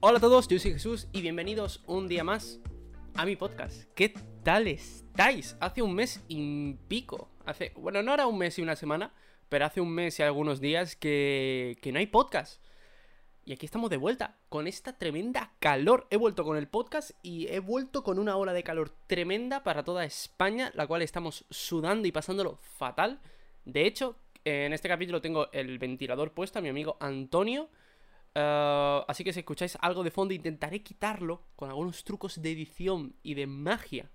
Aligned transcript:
Hola 0.00 0.18
a 0.18 0.20
todos, 0.20 0.48
yo 0.48 0.58
soy 0.58 0.72
Jesús 0.72 1.08
y 1.12 1.22
bienvenidos 1.22 1.82
un 1.86 2.08
día 2.08 2.24
más 2.24 2.60
a 3.14 3.24
mi 3.24 3.36
podcast. 3.36 3.84
¿Qué 3.94 4.12
tal 4.42 4.68
estáis? 4.68 5.56
Hace 5.60 5.80
un 5.80 5.94
mes 5.94 6.22
y 6.28 6.74
pico. 6.88 7.30
Hace, 7.46 7.72
bueno, 7.76 8.02
no 8.02 8.12
era 8.12 8.26
un 8.26 8.36
mes 8.36 8.58
y 8.58 8.62
una 8.62 8.76
semana, 8.76 9.14
pero 9.48 9.64
hace 9.64 9.80
un 9.80 9.90
mes 9.90 10.18
y 10.18 10.22
algunos 10.22 10.60
días 10.60 10.94
que, 10.94 11.78
que 11.80 11.90
no 11.90 11.98
hay 11.98 12.06
podcast. 12.06 12.60
Y 13.46 13.54
aquí 13.54 13.64
estamos 13.64 13.88
de 13.88 13.96
vuelta, 13.96 14.36
con 14.50 14.66
esta 14.66 14.98
tremenda 14.98 15.52
calor. 15.58 16.06
He 16.10 16.16
vuelto 16.16 16.44
con 16.44 16.58
el 16.58 16.68
podcast 16.68 17.12
y 17.22 17.48
he 17.48 17.60
vuelto 17.60 18.02
con 18.02 18.18
una 18.18 18.36
ola 18.36 18.52
de 18.52 18.62
calor 18.62 18.90
tremenda 19.06 19.62
para 19.64 19.84
toda 19.84 20.04
España, 20.04 20.70
la 20.74 20.86
cual 20.86 21.00
estamos 21.00 21.46
sudando 21.48 22.06
y 22.06 22.12
pasándolo 22.12 22.56
fatal. 22.56 23.20
De 23.64 23.86
hecho, 23.86 24.16
en 24.44 24.72
este 24.72 24.88
capítulo 24.88 25.20
tengo 25.20 25.50
el 25.52 25.78
ventilador 25.78 26.32
puesto 26.32 26.58
a 26.58 26.62
mi 26.62 26.68
amigo 26.68 26.96
Antonio. 27.00 27.70
eh, 28.34 29.02
así 29.08 29.24
que 29.24 29.32
si 29.32 29.40
escucháis 29.40 29.78
algo 29.80 30.02
de 30.02 30.10
fondo, 30.10 30.34
intentaré 30.34 30.82
quitarlo 30.82 31.42
con 31.56 31.70
algunos 31.70 32.04
trucos 32.04 32.42
de 32.42 32.50
edición 32.52 33.16
y 33.22 33.34
de 33.34 33.46
magia 33.46 34.10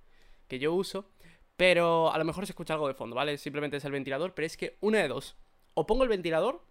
que 0.48 0.60
yo 0.60 0.74
uso. 0.74 1.10
Pero 1.56 2.12
a 2.14 2.18
lo 2.18 2.26
mejor 2.26 2.46
se 2.46 2.54
escucha 2.54 2.74
algo 2.74 2.88
de 2.88 2.94
fondo, 2.94 3.16
¿vale? 3.16 3.38
Simplemente 3.38 3.78
es 3.78 3.86
el 3.86 3.92
ventilador, 3.92 4.34
pero 4.34 4.46
es 4.46 4.56
que 4.56 4.78
una 4.82 5.00
de 5.00 5.08
dos. 5.10 5.36
O 5.74 5.86
pongo 5.86 6.04
el 6.04 6.10
ventilador 6.10 6.64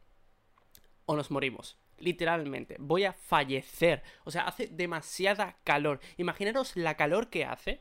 o 1.04 1.16
nos 1.16 1.30
morimos. 1.30 1.76
Literalmente, 1.98 2.76
voy 2.78 3.04
a 3.04 3.12
fallecer. 3.12 4.02
O 4.24 4.30
sea, 4.30 4.42
hace 4.42 4.68
demasiada 4.68 5.58
calor. 5.64 6.00
Imaginaros 6.16 6.76
la 6.76 6.96
calor 6.96 7.28
que 7.28 7.44
hace. 7.44 7.80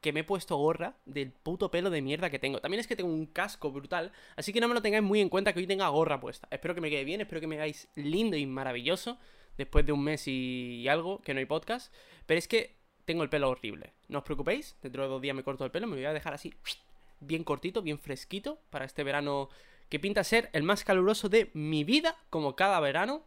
Que 0.00 0.12
me 0.12 0.20
he 0.20 0.24
puesto 0.24 0.56
gorra 0.56 0.96
del 1.04 1.30
puto 1.30 1.70
pelo 1.70 1.90
de 1.90 2.00
mierda 2.00 2.30
que 2.30 2.38
tengo. 2.38 2.60
También 2.60 2.80
es 2.80 2.86
que 2.86 2.96
tengo 2.96 3.12
un 3.12 3.26
casco 3.26 3.70
brutal. 3.70 4.12
Así 4.36 4.52
que 4.52 4.60
no 4.60 4.68
me 4.68 4.74
lo 4.74 4.82
tengáis 4.82 5.02
muy 5.02 5.20
en 5.20 5.28
cuenta 5.28 5.52
que 5.52 5.60
hoy 5.60 5.66
tenga 5.66 5.88
gorra 5.88 6.20
puesta. 6.20 6.48
Espero 6.50 6.74
que 6.74 6.80
me 6.80 6.90
quede 6.90 7.04
bien, 7.04 7.20
espero 7.20 7.40
que 7.40 7.46
me 7.46 7.56
hagáis 7.56 7.88
lindo 7.94 8.36
y 8.36 8.46
maravilloso. 8.46 9.18
Después 9.58 9.84
de 9.84 9.92
un 9.92 10.02
mes 10.02 10.26
y 10.26 10.88
algo 10.88 11.20
que 11.20 11.34
no 11.34 11.40
hay 11.40 11.46
podcast. 11.46 11.92
Pero 12.26 12.38
es 12.38 12.48
que 12.48 12.80
tengo 13.04 13.22
el 13.22 13.28
pelo 13.28 13.50
horrible. 13.50 13.92
No 14.08 14.18
os 14.18 14.24
preocupéis, 14.24 14.76
dentro 14.82 15.02
de 15.02 15.08
dos 15.08 15.20
días 15.20 15.34
me 15.34 15.42
corto 15.42 15.64
el 15.64 15.70
pelo. 15.70 15.86
Me 15.86 15.96
voy 15.96 16.04
a 16.04 16.12
dejar 16.12 16.32
así, 16.32 16.54
bien 17.20 17.44
cortito, 17.44 17.82
bien 17.82 17.98
fresquito. 17.98 18.58
Para 18.70 18.84
este 18.84 19.04
verano 19.04 19.48
que 19.88 19.98
pinta 19.98 20.22
ser 20.22 20.48
el 20.52 20.62
más 20.62 20.84
caluroso 20.84 21.28
de 21.28 21.50
mi 21.52 21.84
vida, 21.84 22.16
como 22.30 22.54
cada 22.56 22.78
verano. 22.80 23.24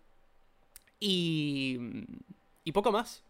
Y. 0.99 1.79
Y 2.63 2.71
poco 2.71 2.93
más. 2.93 3.23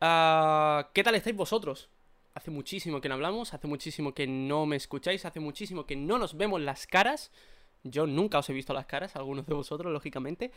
Ah, 0.00 0.90
¿Qué 0.92 1.02
tal 1.02 1.14
estáis 1.14 1.34
vosotros? 1.34 1.88
Hace 2.34 2.50
muchísimo 2.50 3.00
que 3.00 3.08
no 3.08 3.14
hablamos, 3.14 3.54
hace 3.54 3.68
muchísimo 3.68 4.12
que 4.12 4.26
no 4.26 4.66
me 4.66 4.74
escucháis, 4.74 5.24
hace 5.24 5.38
muchísimo 5.38 5.86
que 5.86 5.94
no 5.94 6.18
nos 6.18 6.36
vemos 6.36 6.60
las 6.60 6.86
caras. 6.86 7.30
Yo 7.84 8.06
nunca 8.06 8.38
os 8.38 8.50
he 8.50 8.52
visto 8.52 8.74
las 8.74 8.86
caras, 8.86 9.14
algunos 9.14 9.46
de 9.46 9.54
vosotros, 9.54 9.92
lógicamente. 9.92 10.50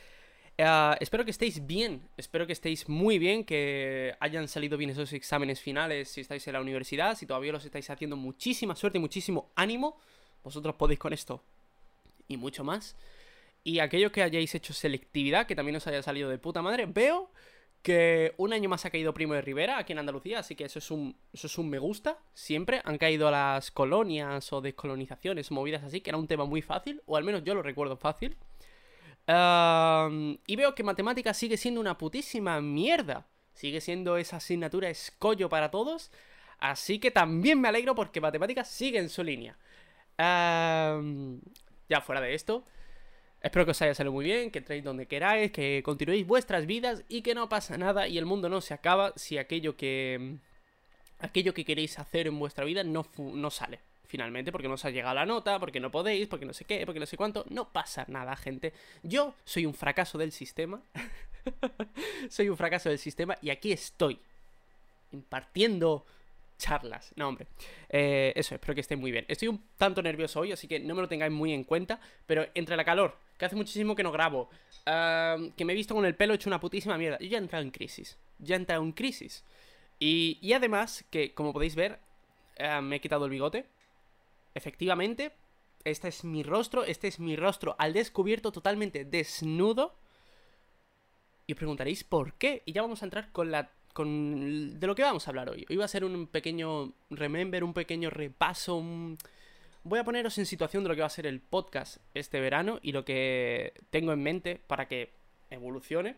Ah, 0.58 0.98
espero 1.00 1.24
que 1.24 1.30
estéis 1.30 1.68
bien, 1.68 2.02
espero 2.18 2.48
que 2.48 2.54
estéis 2.54 2.90
muy 2.90 3.20
bien, 3.20 3.44
que 3.44 4.16
hayan 4.20 4.48
salido 4.48 4.76
bien 4.76 4.90
esos 4.90 5.14
exámenes 5.14 5.62
finales 5.62 6.10
si 6.10 6.22
estáis 6.22 6.48
en 6.48 6.54
la 6.54 6.62
universidad, 6.62 7.16
si 7.16 7.28
todavía 7.28 7.52
los 7.52 7.64
estáis 7.64 7.88
haciendo 7.92 8.16
muchísima 8.16 8.76
suerte 8.76 8.98
muchísimo 8.98 9.52
ánimo. 9.56 10.00
Vosotros 10.44 10.74
podéis 10.76 11.00
con 11.00 11.14
esto 11.14 11.44
y 12.28 12.38
mucho 12.38 12.64
más. 12.64 12.96
Y 13.64 13.80
aquellos 13.80 14.12
que 14.12 14.24
hayáis 14.24 14.56
hecho 14.56 14.74
selectividad, 14.74 15.46
que 15.46 15.56
también 15.56 15.76
os 15.76 15.86
haya 15.86 16.02
salido 16.02 16.30
de 16.30 16.40
puta 16.40 16.64
madre, 16.64 16.88
veo 16.88 17.30
que 17.88 18.34
un 18.36 18.52
año 18.52 18.68
más 18.68 18.84
ha 18.84 18.90
caído 18.90 19.14
Primo 19.14 19.34
de 19.34 19.42
Rivera 19.42 19.78
aquí 19.78 19.94
en 19.94 20.00
Andalucía, 20.00 20.40
así 20.40 20.56
que 20.56 20.66
eso 20.66 20.78
es 20.78 20.92
un, 20.92 21.16
eso 21.32 21.48
es 21.48 21.58
un 21.58 21.70
me 21.70 21.80
gusta, 21.80 22.18
siempre. 22.34 22.82
Han 22.84 22.98
caído 22.98 23.32
las 23.32 23.72
colonias 23.72 24.52
o 24.52 24.60
descolonizaciones, 24.60 25.52
movidas 25.52 25.86
así, 25.86 26.02
que 26.02 26.10
era 26.10 26.18
un 26.18 26.28
tema 26.28 26.44
muy 26.44 26.62
fácil, 26.62 27.02
o 27.06 27.16
al 27.16 27.24
menos 27.24 27.46
yo 27.46 27.56
lo 27.56 27.64
recuerdo 27.64 27.96
fácil. 27.96 28.36
Y 29.26 30.56
veo 30.58 30.76
que 30.76 30.84
matemáticas 30.84 31.38
sigue 31.38 31.56
siendo 31.56 31.80
una 31.80 31.98
putísima 31.98 32.60
mierda. 32.60 33.26
Sigue 33.54 33.80
siendo 33.80 34.18
esa 34.18 34.36
asignatura 34.36 34.90
escollo 34.90 35.48
para 35.48 35.72
todos. 35.72 36.12
Así 36.60 37.00
que 37.00 37.10
también 37.10 37.62
me 37.62 37.70
alegro 37.70 37.96
porque 37.96 38.20
matemáticas 38.20 38.68
sigue 38.68 39.00
en 39.00 39.08
su 39.08 39.24
línea. 39.24 39.58
Ya 40.18 42.02
fuera 42.02 42.20
de 42.20 42.34
esto, 42.34 42.66
espero 43.48 43.66
que 43.66 43.72
os 43.72 43.82
haya 43.82 43.96
salido 43.96 44.14
muy 44.14 44.26
bien, 44.26 44.52
que 44.52 44.60
entréis 44.60 44.84
donde 44.84 45.08
queráis, 45.08 45.52
que 45.52 45.82
continuéis 45.84 46.26
vuestras 46.26 46.66
vidas 46.66 47.04
y 47.10 47.22
que 47.22 47.36
no 47.36 47.50
pasa 47.50 47.78
nada 47.78 48.08
y 48.08 48.18
el 48.18 48.26
mundo 48.26 48.50
no 48.50 48.62
se 48.62 48.74
acaba 48.74 49.14
si 49.16 49.38
aquello 49.38 49.76
que 49.76 50.38
aquello 51.20 51.54
que 51.54 51.66
queréis 51.66 51.98
hacer 52.00 52.28
en 52.28 52.38
vuestra 52.38 52.64
vida 52.66 52.84
no, 52.84 53.06
no 53.18 53.50
sale 53.50 53.80
finalmente, 54.08 54.52
porque 54.52 54.68
no 54.68 54.76
os 54.76 54.86
ha 54.86 54.90
llegado 54.90 55.16
la 55.16 55.26
nota, 55.26 55.60
porque 55.60 55.80
no 55.80 55.92
podéis, 55.92 56.28
porque 56.28 56.46
no 56.46 56.54
sé 56.54 56.66
qué, 56.66 56.86
porque 56.86 57.00
no 57.00 57.06
sé 57.06 57.18
cuánto. 57.18 57.46
No 57.50 57.70
pasa 57.72 58.06
nada, 58.08 58.36
gente. 58.36 58.74
Yo 59.04 59.36
soy 59.44 59.66
un 59.66 59.74
fracaso 59.74 60.18
del 60.18 60.32
sistema. 60.32 60.82
soy 62.30 62.50
un 62.50 62.58
fracaso 62.58 62.90
del 62.90 63.00
sistema 63.00 63.38
y 63.42 63.50
aquí 63.50 63.72
estoy. 63.72 64.20
Impartiendo 65.12 66.06
charlas. 66.58 67.12
No, 67.16 67.28
hombre. 67.28 67.48
Eh, 67.90 68.34
eso, 68.36 68.56
espero 68.56 68.74
que 68.74 68.82
estéis 68.82 69.00
muy 69.00 69.12
bien. 69.12 69.26
Estoy 69.28 69.50
un 69.50 69.62
tanto 69.78 70.02
nervioso 70.02 70.40
hoy, 70.40 70.52
así 70.52 70.68
que 70.68 70.80
no 70.80 70.96
me 70.96 71.02
lo 71.02 71.08
tengáis 71.08 71.32
muy 71.32 71.54
en 71.54 71.64
cuenta. 71.64 72.00
Pero 72.26 72.48
entre 72.56 72.76
la 72.76 72.86
calor, 72.86 73.18
que 73.38 73.46
hace 73.46 73.56
muchísimo 73.56 73.96
que 73.96 74.04
no 74.04 74.12
grabo, 74.12 74.50
que 74.86 75.66
me 75.66 75.74
he 75.74 75.76
visto 75.76 75.94
con 75.94 76.06
el 76.06 76.16
pelo 76.16 76.34
hecho 76.34 76.50
una 76.50 76.60
putísima 76.60 76.98
mierda. 76.98 77.18
Yo 77.20 77.28
ya 77.28 77.38
he 77.38 77.42
entrado 77.42 77.64
en 77.64 77.72
crisis. 77.72 78.18
Ya 78.40 78.56
he 78.56 78.60
entrado 78.60 78.84
en 78.84 78.92
crisis. 78.92 79.44
Y, 80.00 80.38
y 80.42 80.54
además, 80.54 81.06
que 81.10 81.34
como 81.34 81.54
podéis 81.54 81.76
ver, 81.76 82.00
me 82.82 82.98
he 82.98 83.02
quitado 83.02 83.26
el 83.26 83.32
bigote. 83.32 83.66
Efectivamente, 84.54 85.32
este 85.84 86.08
es 86.08 86.24
mi 86.24 86.44
rostro, 86.44 86.84
este 86.84 87.08
es 87.08 87.20
mi 87.20 87.36
rostro 87.36 87.76
al 87.80 87.94
descubierto, 87.94 88.52
totalmente 88.52 89.06
desnudo. 89.06 89.96
Y 91.46 91.54
os 91.54 91.58
preguntaréis 91.58 92.04
por 92.04 92.34
qué. 92.34 92.64
Y 92.66 92.74
ya 92.74 92.82
vamos 92.82 93.02
a 93.02 93.06
entrar 93.06 93.32
con 93.32 93.52
la. 93.52 93.72
con. 93.94 94.80
de 94.80 94.88
lo 94.88 94.96
que 94.96 95.04
vamos 95.04 95.28
a 95.28 95.32
hablar 95.32 95.50
hoy. 95.50 95.66
Hoy 95.70 95.78
va 95.78 95.86
a 95.86 95.90
ser 95.90 96.04
un 96.04 96.28
pequeño 96.28 96.94
remember, 97.10 97.64
un 97.64 97.74
pequeño 97.74 98.10
repaso. 98.10 98.76
Un... 98.76 99.18
Voy 99.88 100.00
a 100.00 100.04
poneros 100.04 100.38
en 100.38 100.46
situación 100.46 100.84
de 100.84 100.90
lo 100.90 100.96
que 100.96 101.02
va 101.02 101.08
a 101.08 101.10
ser 101.10 101.26
el 101.26 101.40
podcast 101.40 102.00
este 102.14 102.42
verano 102.42 102.78
y 102.82 102.92
lo 102.92 103.06
que 103.06 103.72
tengo 103.90 104.12
en 104.12 104.22
mente 104.22 104.60
para 104.68 104.90
que 104.90 105.14
evolucione. 105.50 106.18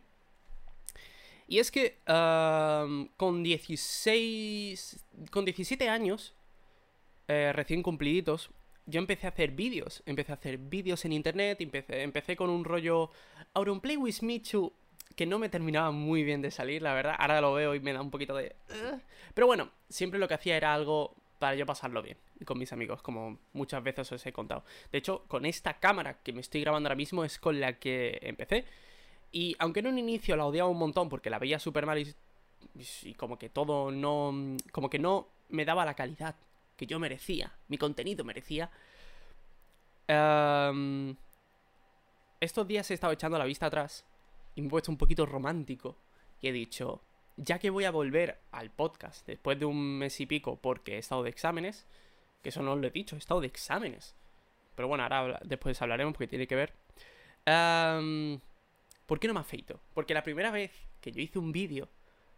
Y 1.47 1.59
es 1.59 1.69
que 1.69 1.99
con 2.03 3.43
16. 3.43 5.05
con 5.29 5.45
17 5.45 5.87
años 5.87 6.33
eh, 7.27 7.51
recién 7.53 7.83
cumpliditos, 7.83 8.49
yo 8.87 8.99
empecé 8.99 9.27
a 9.27 9.29
hacer 9.29 9.51
vídeos. 9.51 10.01
Empecé 10.07 10.31
a 10.31 10.35
hacer 10.35 10.57
vídeos 10.57 11.05
en 11.05 11.13
internet. 11.13 11.61
Empecé, 11.61 12.01
empecé 12.01 12.35
con 12.35 12.49
un 12.49 12.65
rollo 12.65 13.11
Auronplay 13.53 13.97
with 13.97 14.23
Michu 14.23 14.73
que 15.15 15.27
no 15.27 15.37
me 15.37 15.49
terminaba 15.49 15.91
muy 15.91 16.23
bien 16.23 16.41
de 16.41 16.49
salir, 16.49 16.81
la 16.81 16.95
verdad. 16.95 17.13
Ahora 17.19 17.39
lo 17.39 17.53
veo 17.53 17.75
y 17.75 17.79
me 17.81 17.93
da 17.93 18.01
un 18.01 18.09
poquito 18.09 18.35
de. 18.35 18.55
Pero 19.35 19.45
bueno, 19.45 19.69
siempre 19.89 20.19
lo 20.19 20.27
que 20.27 20.33
hacía 20.33 20.57
era 20.57 20.73
algo 20.73 21.15
para 21.39 21.55
yo 21.55 21.65
pasarlo 21.65 22.01
bien 22.01 22.17
con 22.45 22.59
mis 22.59 22.71
amigos, 22.73 23.01
como 23.01 23.39
muchas 23.53 23.81
veces 23.81 24.11
os 24.11 24.25
he 24.25 24.33
contado. 24.33 24.63
De 24.91 24.97
hecho, 24.97 25.23
con 25.27 25.45
esta 25.45 25.79
cámara 25.79 26.21
que 26.21 26.33
me 26.33 26.41
estoy 26.41 26.61
grabando 26.61 26.87
ahora 26.87 26.95
mismo 26.95 27.23
es 27.23 27.39
con 27.39 27.59
la 27.59 27.79
que 27.79 28.19
empecé. 28.21 28.65
Y 29.31 29.55
aunque 29.59 29.79
en 29.79 29.87
un 29.87 29.97
inicio 29.97 30.35
la 30.35 30.45
odiaba 30.45 30.69
un 30.69 30.77
montón 30.77 31.09
porque 31.09 31.29
la 31.29 31.39
veía 31.39 31.59
súper 31.59 31.85
mal 31.85 31.97
y, 31.97 32.13
y 33.03 33.13
como 33.13 33.39
que 33.39 33.49
todo 33.49 33.91
no. 33.91 34.57
como 34.71 34.89
que 34.89 34.99
no 34.99 35.27
me 35.49 35.65
daba 35.65 35.85
la 35.85 35.95
calidad 35.95 36.35
que 36.77 36.85
yo 36.85 36.99
merecía, 36.99 37.51
mi 37.67 37.77
contenido 37.77 38.23
merecía. 38.23 38.69
Um, 40.07 41.15
estos 42.39 42.67
días 42.67 42.89
he 42.89 42.93
estado 42.93 43.13
echando 43.13 43.37
la 43.37 43.45
vista 43.45 43.65
atrás 43.65 44.05
y 44.55 44.61
me 44.61 44.67
he 44.67 44.69
puesto 44.69 44.91
un 44.91 44.97
poquito 44.97 45.25
romántico 45.25 45.97
y 46.41 46.47
he 46.47 46.51
dicho, 46.51 47.01
ya 47.39 47.57
que 47.57 47.69
voy 47.69 47.85
a 47.85 47.91
volver 47.91 48.39
al 48.51 48.69
podcast 48.69 49.25
después 49.25 49.57
de 49.57 49.65
un 49.65 49.97
mes 49.97 50.19
y 50.19 50.25
pico 50.25 50.59
porque 50.61 50.95
he 50.95 50.97
estado 50.97 51.23
de 51.23 51.29
exámenes, 51.29 51.87
que 52.41 52.49
eso 52.49 52.61
no 52.61 52.73
os 52.73 52.79
lo 52.79 52.87
he 52.87 52.91
dicho, 52.91 53.15
he 53.15 53.19
estado 53.19 53.41
de 53.41 53.47
exámenes. 53.47 54.15
Pero 54.75 54.87
bueno, 54.87 55.03
ahora 55.03 55.39
después 55.43 55.81
hablaremos 55.81 56.13
porque 56.13 56.27
tiene 56.27 56.47
que 56.47 56.55
ver. 56.55 56.73
¿Por 59.05 59.19
qué 59.19 59.27
no 59.27 59.33
me 59.33 59.39
afeito? 59.39 59.79
Porque 59.93 60.13
la 60.13 60.23
primera 60.23 60.51
vez 60.51 60.71
que 61.01 61.11
yo 61.11 61.21
hice 61.21 61.39
un 61.39 61.51
vídeo, 61.51 61.89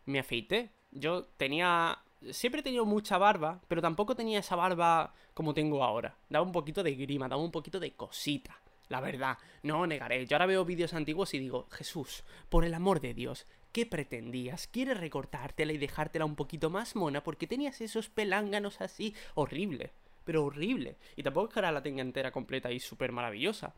me 0.06 0.20
afeité. 0.20 0.70
Yo 0.92 1.26
tenía 1.38 2.00
siempre 2.30 2.62
he 2.62 2.64
tenido 2.64 2.86
mucha 2.86 3.18
barba, 3.18 3.60
pero 3.68 3.82
tampoco 3.82 4.16
tenía 4.16 4.40
esa 4.40 4.56
barba 4.56 5.14
como 5.34 5.54
tengo 5.54 5.84
ahora. 5.84 6.16
Daba 6.30 6.46
un 6.46 6.52
poquito 6.52 6.84
de 6.84 6.96
grima, 6.96 7.28
daba 7.28 7.42
un 7.42 7.52
poquito 7.52 7.80
de 7.80 7.94
cosita. 7.94 8.61
La 8.92 9.00
verdad, 9.00 9.38
no 9.64 9.88
negaré. 9.88 10.26
Yo 10.26 10.36
ahora 10.36 10.48
veo 10.48 10.66
vídeos 10.66 10.94
antiguos 10.94 11.34
y 11.34 11.40
digo, 11.40 11.66
Jesús, 11.72 12.26
por 12.50 12.66
el 12.66 12.74
amor 12.74 13.00
de 13.00 13.14
Dios, 13.14 13.48
¿qué 13.72 13.86
pretendías? 13.86 14.68
¿Quieres 14.68 15.00
recortártela 15.00 15.72
y 15.72 15.78
dejártela 15.78 16.26
un 16.26 16.36
poquito 16.36 16.70
más 16.70 16.98
mona? 16.98 17.24
Porque 17.24 17.48
tenías 17.48 17.80
esos 17.80 18.10
pelánganos 18.10 18.82
así. 18.82 19.16
Horrible, 19.34 19.94
pero 20.26 20.44
horrible. 20.44 20.98
Y 21.16 21.24
tampoco 21.24 21.48
es 21.48 21.54
que 21.54 21.60
ahora 21.60 21.72
la 21.72 21.82
tenga 21.82 22.02
entera 22.02 22.32
completa 22.32 22.70
y 22.70 22.82
súper 22.82 23.14
maravillosa. 23.14 23.74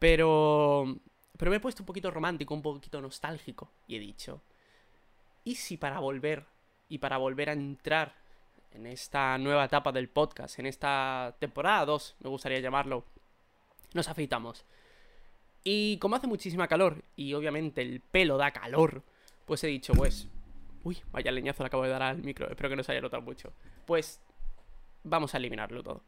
Pero... 0.00 0.96
Pero 1.38 1.50
me 1.52 1.58
he 1.58 1.60
puesto 1.60 1.84
un 1.84 1.86
poquito 1.86 2.10
romántico, 2.10 2.52
un 2.52 2.62
poquito 2.62 3.00
nostálgico. 3.00 3.70
Y 3.86 3.94
he 3.94 4.00
dicho, 4.00 4.42
¿y 5.44 5.54
si 5.54 5.76
para 5.76 6.00
volver 6.00 6.46
y 6.88 6.98
para 6.98 7.18
volver 7.18 7.50
a 7.50 7.52
entrar 7.52 8.16
en 8.72 8.86
esta 8.86 9.38
nueva 9.38 9.66
etapa 9.66 9.92
del 9.92 10.08
podcast, 10.08 10.58
en 10.58 10.66
esta 10.66 11.36
temporada 11.38 11.84
2, 11.84 12.16
me 12.20 12.30
gustaría 12.30 12.58
llamarlo, 12.58 13.04
nos 13.94 14.08
afeitamos. 14.08 14.64
Y 15.64 15.98
como 15.98 16.16
hace 16.16 16.26
muchísima 16.26 16.68
calor, 16.68 17.02
y 17.16 17.34
obviamente 17.34 17.82
el 17.82 18.00
pelo 18.00 18.36
da 18.36 18.52
calor, 18.52 19.02
pues 19.46 19.64
he 19.64 19.68
dicho, 19.68 19.92
pues... 19.94 20.28
Uy, 20.84 20.98
vaya 21.10 21.32
leñazo 21.32 21.64
le 21.64 21.66
acabo 21.66 21.82
de 21.82 21.88
dar 21.88 22.02
al 22.02 22.22
micro, 22.22 22.48
espero 22.48 22.68
que 22.68 22.76
no 22.76 22.84
se 22.84 22.92
haya 22.92 23.00
notado 23.00 23.22
mucho. 23.22 23.52
Pues 23.86 24.20
vamos 25.02 25.34
a 25.34 25.38
eliminarlo 25.38 25.82
todo. 25.82 26.02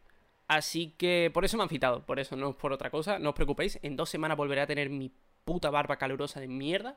Así 0.47 0.95
que 0.97 1.31
por 1.35 1.45
eso 1.45 1.57
me 1.57 1.65
han 1.65 1.69
citado, 1.69 2.07
por 2.07 2.21
eso, 2.21 2.37
no 2.37 2.57
por 2.57 2.73
otra 2.73 2.91
cosa, 2.91 3.19
no 3.19 3.31
os 3.31 3.35
preocupéis, 3.35 3.79
en 3.83 3.97
dos 3.97 4.09
semanas 4.09 4.37
volveré 4.37 4.61
a 4.61 4.67
tener 4.67 4.89
mi 4.89 5.11
puta 5.45 5.71
barba 5.71 5.97
calurosa 5.97 6.41
de 6.41 6.47
mierda. 6.47 6.97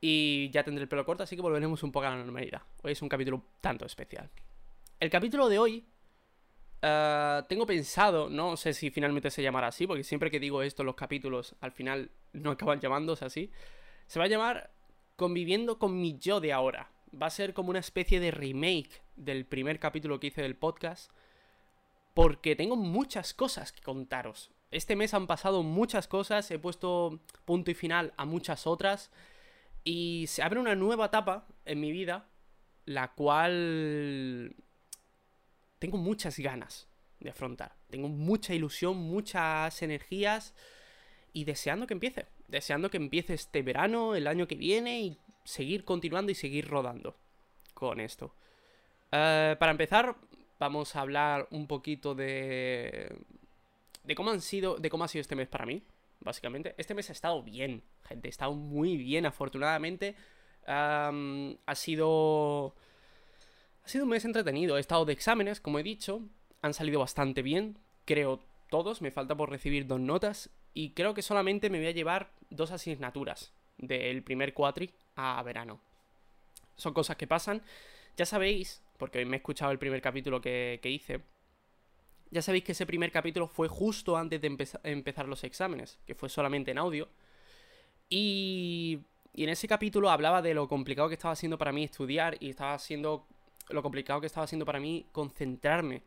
Y 0.00 0.50
ya 0.50 0.64
tendré 0.64 0.82
el 0.82 0.88
pelo 0.88 1.04
corto, 1.04 1.22
así 1.22 1.36
que 1.36 1.42
volveremos 1.42 1.82
un 1.82 1.92
poco 1.92 2.06
a 2.06 2.10
la 2.10 2.16
normalidad. 2.16 2.62
Hoy 2.82 2.92
es 2.92 3.02
un 3.02 3.08
capítulo 3.08 3.42
tanto 3.60 3.84
especial. 3.84 4.30
El 4.98 5.10
capítulo 5.10 5.48
de 5.48 5.58
hoy 5.58 5.84
Uh, 6.82 7.44
tengo 7.46 7.66
pensado, 7.66 8.30
no 8.30 8.56
sé 8.56 8.72
si 8.72 8.90
finalmente 8.90 9.30
se 9.30 9.42
llamará 9.42 9.66
así, 9.66 9.86
porque 9.86 10.02
siempre 10.02 10.30
que 10.30 10.40
digo 10.40 10.62
esto, 10.62 10.82
los 10.82 10.94
capítulos 10.94 11.54
al 11.60 11.72
final 11.72 12.10
no 12.32 12.50
acaban 12.52 12.80
llamándose 12.80 13.24
así. 13.24 13.50
Se 14.06 14.18
va 14.18 14.24
a 14.24 14.28
llamar 14.28 14.70
Conviviendo 15.16 15.78
con 15.78 16.00
mi 16.00 16.16
yo 16.16 16.40
de 16.40 16.50
ahora. 16.50 16.90
Va 17.12 17.26
a 17.26 17.30
ser 17.30 17.52
como 17.52 17.68
una 17.68 17.80
especie 17.80 18.20
de 18.20 18.30
remake 18.30 19.02
del 19.16 19.44
primer 19.44 19.78
capítulo 19.78 20.18
que 20.18 20.28
hice 20.28 20.40
del 20.40 20.56
podcast, 20.56 21.12
porque 22.14 22.56
tengo 22.56 22.74
muchas 22.76 23.34
cosas 23.34 23.70
que 23.70 23.82
contaros. 23.82 24.50
Este 24.70 24.96
mes 24.96 25.12
han 25.12 25.26
pasado 25.26 25.62
muchas 25.62 26.08
cosas, 26.08 26.50
he 26.50 26.58
puesto 26.58 27.20
punto 27.44 27.70
y 27.70 27.74
final 27.74 28.14
a 28.16 28.24
muchas 28.24 28.66
otras, 28.66 29.10
y 29.84 30.24
se 30.26 30.42
abre 30.42 30.58
una 30.58 30.74
nueva 30.74 31.06
etapa 31.06 31.46
en 31.66 31.80
mi 31.80 31.92
vida, 31.92 32.30
la 32.86 33.12
cual 33.12 34.56
tengo 35.80 35.98
muchas 35.98 36.38
ganas 36.38 36.86
de 37.18 37.30
afrontar. 37.30 37.74
Tengo 37.90 38.08
mucha 38.08 38.54
ilusión, 38.54 38.96
muchas 38.96 39.82
energías 39.82 40.54
y 41.32 41.44
deseando 41.44 41.88
que 41.88 41.94
empiece. 41.94 42.26
Deseando 42.46 42.90
que 42.90 42.98
empiece 42.98 43.34
este 43.34 43.62
verano, 43.62 44.14
el 44.14 44.28
año 44.28 44.46
que 44.46 44.54
viene 44.54 45.00
y 45.00 45.18
seguir 45.42 45.84
continuando 45.84 46.30
y 46.30 46.36
seguir 46.36 46.68
rodando 46.68 47.16
con 47.74 47.98
esto. 47.98 48.32
Eh, 49.10 49.56
para 49.58 49.72
empezar, 49.72 50.14
vamos 50.60 50.94
a 50.94 51.00
hablar 51.00 51.48
un 51.50 51.66
poquito 51.66 52.14
de 52.14 53.12
de 54.04 54.14
cómo 54.14 54.30
han 54.30 54.40
sido, 54.40 54.76
de 54.76 54.90
cómo 54.90 55.04
ha 55.04 55.08
sido 55.08 55.20
este 55.20 55.36
mes 55.36 55.48
para 55.48 55.66
mí, 55.66 55.82
básicamente. 56.20 56.74
Este 56.78 56.94
mes 56.94 57.08
ha 57.10 57.12
estado 57.12 57.42
bien, 57.42 57.82
gente, 58.02 58.28
ha 58.28 58.30
estado 58.30 58.54
muy 58.54 58.96
bien, 58.96 59.26
afortunadamente. 59.26 60.14
ha 60.66 61.74
sido 61.74 62.74
ha 63.84 63.88
sido 63.88 64.04
un 64.04 64.10
mes 64.10 64.24
entretenido, 64.24 64.76
he 64.76 64.80
estado 64.80 65.04
de 65.04 65.12
exámenes, 65.12 65.60
como 65.60 65.78
he 65.78 65.82
dicho, 65.82 66.22
han 66.62 66.74
salido 66.74 67.00
bastante 67.00 67.42
bien, 67.42 67.78
creo 68.04 68.40
todos, 68.70 69.02
me 69.02 69.10
falta 69.10 69.36
por 69.36 69.50
recibir 69.50 69.86
dos 69.86 70.00
notas 70.00 70.50
y 70.72 70.90
creo 70.90 71.14
que 71.14 71.22
solamente 71.22 71.70
me 71.70 71.78
voy 71.78 71.88
a 71.88 71.92
llevar 71.92 72.30
dos 72.50 72.70
asignaturas 72.70 73.52
del 73.78 74.22
primer 74.22 74.54
cuatri 74.54 74.94
a 75.16 75.42
verano. 75.42 75.80
Son 76.76 76.94
cosas 76.94 77.16
que 77.16 77.26
pasan. 77.26 77.62
Ya 78.16 78.26
sabéis, 78.26 78.82
porque 78.96 79.24
me 79.24 79.36
he 79.36 79.38
escuchado 79.38 79.72
el 79.72 79.78
primer 79.78 80.00
capítulo 80.00 80.40
que, 80.40 80.80
hice, 80.84 81.22
ya 82.30 82.42
sabéis 82.42 82.64
que 82.64 82.72
ese 82.72 82.86
primer 82.86 83.10
capítulo 83.10 83.48
fue 83.48 83.68
justo 83.68 84.16
antes 84.16 84.40
de 84.40 84.56
empezar 84.84 85.28
los 85.28 85.42
exámenes, 85.44 85.98
que 86.06 86.14
fue 86.14 86.28
solamente 86.28 86.70
en 86.70 86.78
audio. 86.78 87.08
Y, 88.08 89.00
y 89.34 89.44
en 89.44 89.50
ese 89.50 89.68
capítulo 89.68 90.10
hablaba 90.10 90.42
de 90.42 90.54
lo 90.54 90.68
complicado 90.68 91.08
que 91.08 91.14
estaba 91.14 91.36
siendo 91.36 91.58
para 91.58 91.72
mí 91.72 91.84
estudiar 91.84 92.36
y 92.40 92.50
estaba 92.50 92.78
siendo 92.78 93.26
lo 93.72 93.82
complicado 93.82 94.20
que 94.20 94.26
estaba 94.26 94.46
siendo 94.46 94.64
para 94.64 94.80
mí 94.80 95.06
concentrarme 95.12 96.02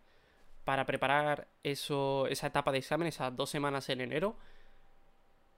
para 0.65 0.85
preparar 0.85 1.47
eso, 1.61 2.27
esa 2.27 2.47
etapa 2.47 2.71
de 2.71 2.77
examen, 2.79 3.07
esas 3.07 3.35
dos 3.35 3.49
semanas 3.49 3.89
en 3.89 4.01
enero. 4.01 4.35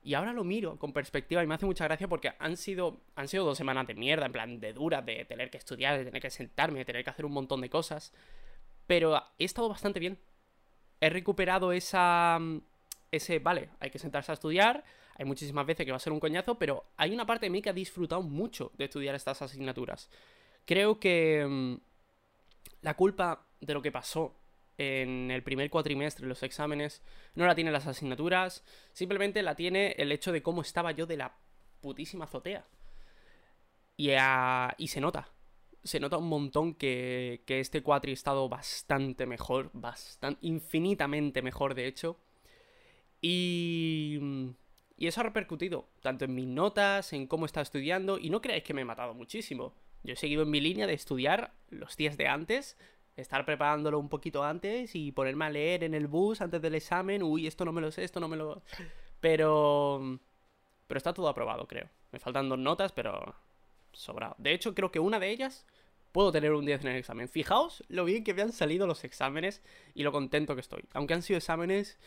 Y 0.04 0.14
ahora 0.14 0.34
lo 0.34 0.44
miro 0.44 0.78
con 0.78 0.94
perspectiva 0.94 1.44
y 1.44 1.48
me 1.48 1.56
hace 1.56 1.66
mucha 1.66 1.86
gracia 1.86 2.08
porque 2.08 2.34
han 2.38 2.58
sido, 2.58 3.02
han 3.16 3.28
sido 3.28 3.46
dos 3.46 3.58
semanas 3.58 3.88
de 3.88 3.96
mierda, 3.96 4.28
en 4.28 4.32
plan 4.32 4.60
de 4.60 4.74
dura, 4.74 5.02
de 5.02 5.26
tener 5.26 5.50
que 5.50 5.58
estudiar, 5.58 5.98
de 5.98 6.06
tener 6.06 6.22
que 6.22 6.30
sentarme, 6.30 6.80
de 6.80 6.86
tener 6.86 7.04
que 7.04 7.10
hacer 7.10 7.26
un 7.26 7.34
montón 7.34 7.62
de 7.62 7.70
cosas. 7.70 8.14
Pero 8.88 9.22
he 9.40 9.46
estado 9.46 9.70
bastante 9.70 10.00
bien. 10.00 10.20
He 11.02 11.10
recuperado 11.10 11.72
esa... 11.72 12.40
Ese, 13.12 13.40
vale, 13.40 13.70
hay 13.80 13.92
que 13.92 14.00
sentarse 14.00 14.32
a 14.32 14.34
estudiar, 14.34 14.84
hay 15.16 15.26
muchísimas 15.26 15.66
veces 15.66 15.86
que 15.86 15.92
va 15.92 15.98
a 15.98 16.02
ser 16.02 16.12
un 16.12 16.20
coñazo, 16.20 16.56
pero 16.56 16.84
hay 16.98 17.14
una 17.14 17.26
parte 17.26 17.46
de 17.46 17.50
mí 17.50 17.62
que 17.62 17.70
ha 17.70 17.74
disfrutado 17.74 18.22
mucho 18.22 18.72
de 18.78 18.86
estudiar 18.86 19.16
estas 19.16 19.42
asignaturas. 19.42 20.10
Creo 20.66 21.00
que 21.00 21.46
mm, 21.48 21.76
la 22.86 22.94
culpa 22.94 23.48
de 23.62 23.74
lo 23.74 23.82
que 23.82 23.92
pasó 23.92 24.36
en 24.78 25.32
el 25.32 25.42
primer 25.42 25.72
cuatrimestre, 25.72 26.28
los 26.28 26.44
exámenes, 26.44 27.02
no 27.34 27.48
la 27.48 27.56
tiene 27.56 27.72
las 27.72 27.88
asignaturas, 27.88 28.64
simplemente 28.94 29.42
la 29.42 29.56
tiene 29.56 29.96
el 29.98 30.12
hecho 30.12 30.32
de 30.32 30.44
cómo 30.44 30.62
estaba 30.62 30.92
yo 30.92 31.08
de 31.08 31.18
la 31.18 31.36
putísima 31.82 32.26
azotea. 32.26 32.64
Y, 33.98 34.12
y 34.78 34.88
se 34.88 35.02
nota, 35.02 35.32
se 35.84 36.00
nota 36.00 36.20
un 36.20 36.30
montón 36.30 36.76
que, 36.76 37.42
que 37.48 37.60
este 37.60 37.82
cuatri 37.82 38.12
ha 38.12 38.14
estado 38.14 38.48
bastante 38.50 39.26
mejor, 39.26 39.72
bastante, 39.74 40.46
infinitamente 40.46 41.42
mejor 41.42 41.74
de 41.74 41.88
hecho. 41.88 42.20
Y, 43.20 44.20
y 44.96 45.08
eso 45.08 45.22
ha 45.22 45.24
repercutido 45.24 45.90
tanto 46.04 46.26
en 46.26 46.36
mis 46.36 46.46
notas, 46.48 47.14
en 47.14 47.26
cómo 47.26 47.48
está 47.48 47.62
estudiando, 47.62 48.20
y 48.20 48.30
no 48.30 48.42
creáis 48.42 48.64
que 48.64 48.76
me 48.76 48.82
he 48.82 48.86
matado 48.86 49.16
muchísimo. 49.16 49.74
Yo 50.06 50.14
he 50.14 50.16
seguido 50.16 50.44
en 50.44 50.52
mi 50.52 50.62
línea 50.62 50.86
de 50.86 50.94
estudiar 50.94 51.52
los 51.70 51.98
días 51.98 52.16
de 52.16 52.28
antes, 52.28 52.78
estar 53.16 53.44
preparándolo 53.44 53.98
un 54.00 54.08
poquito 54.08 54.44
antes 54.44 54.94
y 54.94 55.12
ponerme 55.12 55.46
a 55.46 55.50
leer 55.50 55.84
en 55.84 55.96
el 55.96 56.08
bus 56.08 56.42
antes 56.42 56.62
del 56.62 56.76
examen. 56.76 57.24
Uy, 57.24 57.48
esto 57.48 57.66
no 57.66 57.72
me 57.72 57.82
lo 57.82 57.92
sé, 57.92 58.04
esto 58.04 58.20
no 58.20 58.28
me 58.28 58.38
lo... 58.38 58.62
Pero... 59.20 60.20
Pero 60.88 60.98
está 60.98 61.14
todo 61.14 61.28
aprobado, 61.28 61.68
creo. 61.68 61.90
Me 62.12 62.20
faltan 62.20 62.48
dos 62.48 62.60
notas, 62.60 62.92
pero... 62.92 63.34
Sobrado. 63.94 64.36
De 64.38 64.54
hecho, 64.54 64.76
creo 64.76 64.92
que 64.92 65.00
una 65.00 65.20
de 65.20 65.32
ellas 65.32 65.66
puedo 66.12 66.32
tener 66.32 66.54
un 66.54 66.66
10 66.66 66.82
en 66.82 66.92
el 66.92 66.98
examen. 66.98 67.28
Fijaos 67.28 67.84
lo 67.88 68.06
bien 68.06 68.24
que 68.24 68.34
me 68.34 68.44
han 68.44 68.52
salido 68.52 68.86
los 68.86 69.04
exámenes 69.04 69.64
y 69.96 70.04
lo 70.04 70.12
contento 70.12 70.54
que 70.54 70.62
estoy. 70.62 70.84
Aunque 70.94 71.16
han 71.16 71.24
sido 71.24 71.38
exámenes... 71.38 71.98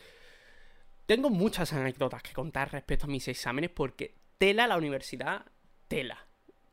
Tengo 1.06 1.30
muchas 1.30 1.72
anécdotas 1.72 2.22
que 2.22 2.34
contar 2.34 2.70
respecto 2.70 3.06
a 3.06 3.08
mis 3.08 3.26
exámenes 3.28 3.70
porque 3.70 4.14
tela 4.36 4.66
la 4.66 4.76
universidad, 4.76 5.46
tela 5.88 6.27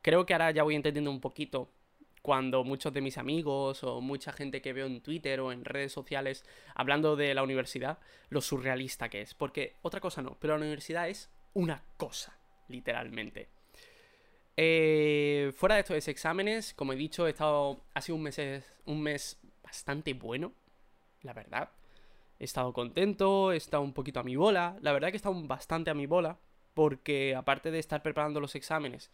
creo 0.05 0.23
que 0.27 0.35
ahora 0.35 0.51
ya 0.51 0.61
voy 0.61 0.75
entendiendo 0.75 1.09
un 1.09 1.19
poquito 1.19 1.71
cuando 2.21 2.63
muchos 2.63 2.93
de 2.93 3.01
mis 3.01 3.17
amigos 3.17 3.83
o 3.83 4.01
mucha 4.01 4.31
gente 4.31 4.61
que 4.61 4.71
veo 4.71 4.85
en 4.85 5.01
Twitter 5.01 5.39
o 5.39 5.51
en 5.51 5.65
redes 5.65 5.91
sociales 5.91 6.45
hablando 6.75 7.15
de 7.15 7.33
la 7.33 7.41
universidad, 7.41 7.97
lo 8.29 8.41
surrealista 8.41 9.09
que 9.09 9.21
es. 9.21 9.33
Porque 9.33 9.73
otra 9.81 9.99
cosa 9.99 10.21
no, 10.21 10.37
pero 10.39 10.53
la 10.53 10.61
universidad 10.61 11.09
es 11.09 11.31
una 11.55 11.83
cosa, 11.97 12.37
literalmente. 12.67 13.49
Eh, 14.55 15.51
fuera 15.55 15.73
de 15.73 15.81
estos 15.81 16.07
exámenes, 16.07 16.75
como 16.75 16.93
he 16.93 16.97
dicho, 16.97 17.25
he 17.25 17.31
estado, 17.31 17.81
ha 17.95 18.01
sido 18.01 18.17
un 18.17 18.21
mes, 18.21 18.39
un 18.85 19.01
mes 19.01 19.39
bastante 19.63 20.13
bueno, 20.13 20.53
la 21.23 21.33
verdad. 21.33 21.71
He 22.37 22.43
estado 22.43 22.73
contento, 22.73 23.53
he 23.53 23.57
estado 23.57 23.81
un 23.81 23.93
poquito 23.93 24.19
a 24.19 24.23
mi 24.23 24.35
bola. 24.35 24.77
La 24.81 24.93
verdad 24.93 25.07
que 25.07 25.15
he 25.15 25.17
estado 25.17 25.41
bastante 25.47 25.89
a 25.89 25.95
mi 25.95 26.05
bola, 26.05 26.37
porque 26.75 27.33
aparte 27.35 27.71
de 27.71 27.79
estar 27.79 28.03
preparando 28.03 28.39
los 28.39 28.53
exámenes, 28.53 29.09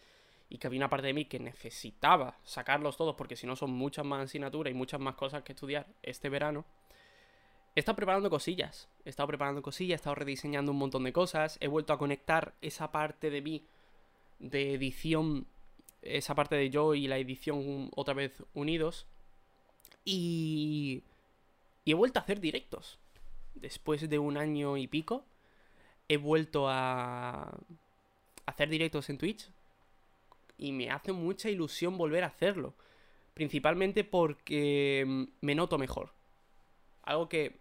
y 0.51 0.57
que 0.57 0.67
había 0.67 0.79
una 0.79 0.89
parte 0.89 1.07
de 1.07 1.13
mí 1.13 1.23
que 1.25 1.39
necesitaba 1.39 2.37
sacarlos 2.43 2.97
todos 2.97 3.15
porque 3.15 3.37
si 3.37 3.47
no 3.47 3.55
son 3.55 3.71
muchas 3.71 4.05
más 4.05 4.25
asignaturas 4.25 4.69
y 4.69 4.73
muchas 4.73 4.99
más 4.99 5.15
cosas 5.15 5.43
que 5.43 5.53
estudiar 5.53 5.87
este 6.03 6.27
verano, 6.27 6.65
he 7.73 7.79
estado 7.79 7.95
preparando 7.95 8.29
cosillas. 8.29 8.89
He 9.05 9.09
estado 9.09 9.27
preparando 9.27 9.61
cosillas, 9.61 9.93
he 9.93 9.95
estado 9.95 10.15
rediseñando 10.15 10.73
un 10.73 10.77
montón 10.77 11.05
de 11.05 11.13
cosas, 11.13 11.57
he 11.61 11.69
vuelto 11.69 11.93
a 11.93 11.97
conectar 11.97 12.53
esa 12.59 12.91
parte 12.91 13.29
de 13.29 13.41
mí 13.41 13.65
de 14.39 14.73
edición, 14.73 15.47
esa 16.01 16.35
parte 16.35 16.57
de 16.57 16.69
yo 16.69 16.95
y 16.95 17.07
la 17.07 17.17
edición 17.17 17.89
otra 17.95 18.13
vez 18.13 18.43
unidos. 18.53 19.07
Y, 20.03 21.01
y 21.85 21.91
he 21.91 21.95
vuelto 21.95 22.19
a 22.19 22.23
hacer 22.23 22.41
directos. 22.41 22.99
Después 23.55 24.09
de 24.09 24.19
un 24.19 24.35
año 24.35 24.75
y 24.75 24.87
pico, 24.87 25.23
he 26.09 26.17
vuelto 26.17 26.67
a 26.67 27.57
hacer 28.45 28.67
directos 28.67 29.09
en 29.09 29.17
Twitch 29.17 29.49
y 30.61 30.71
me 30.71 30.91
hace 30.91 31.11
mucha 31.11 31.49
ilusión 31.49 31.97
volver 31.97 32.23
a 32.23 32.27
hacerlo. 32.27 32.75
Principalmente 33.33 34.03
porque 34.03 35.03
mm, 35.05 35.23
me 35.41 35.55
noto 35.55 35.77
mejor. 35.77 36.13
Algo 37.01 37.27
que 37.27 37.59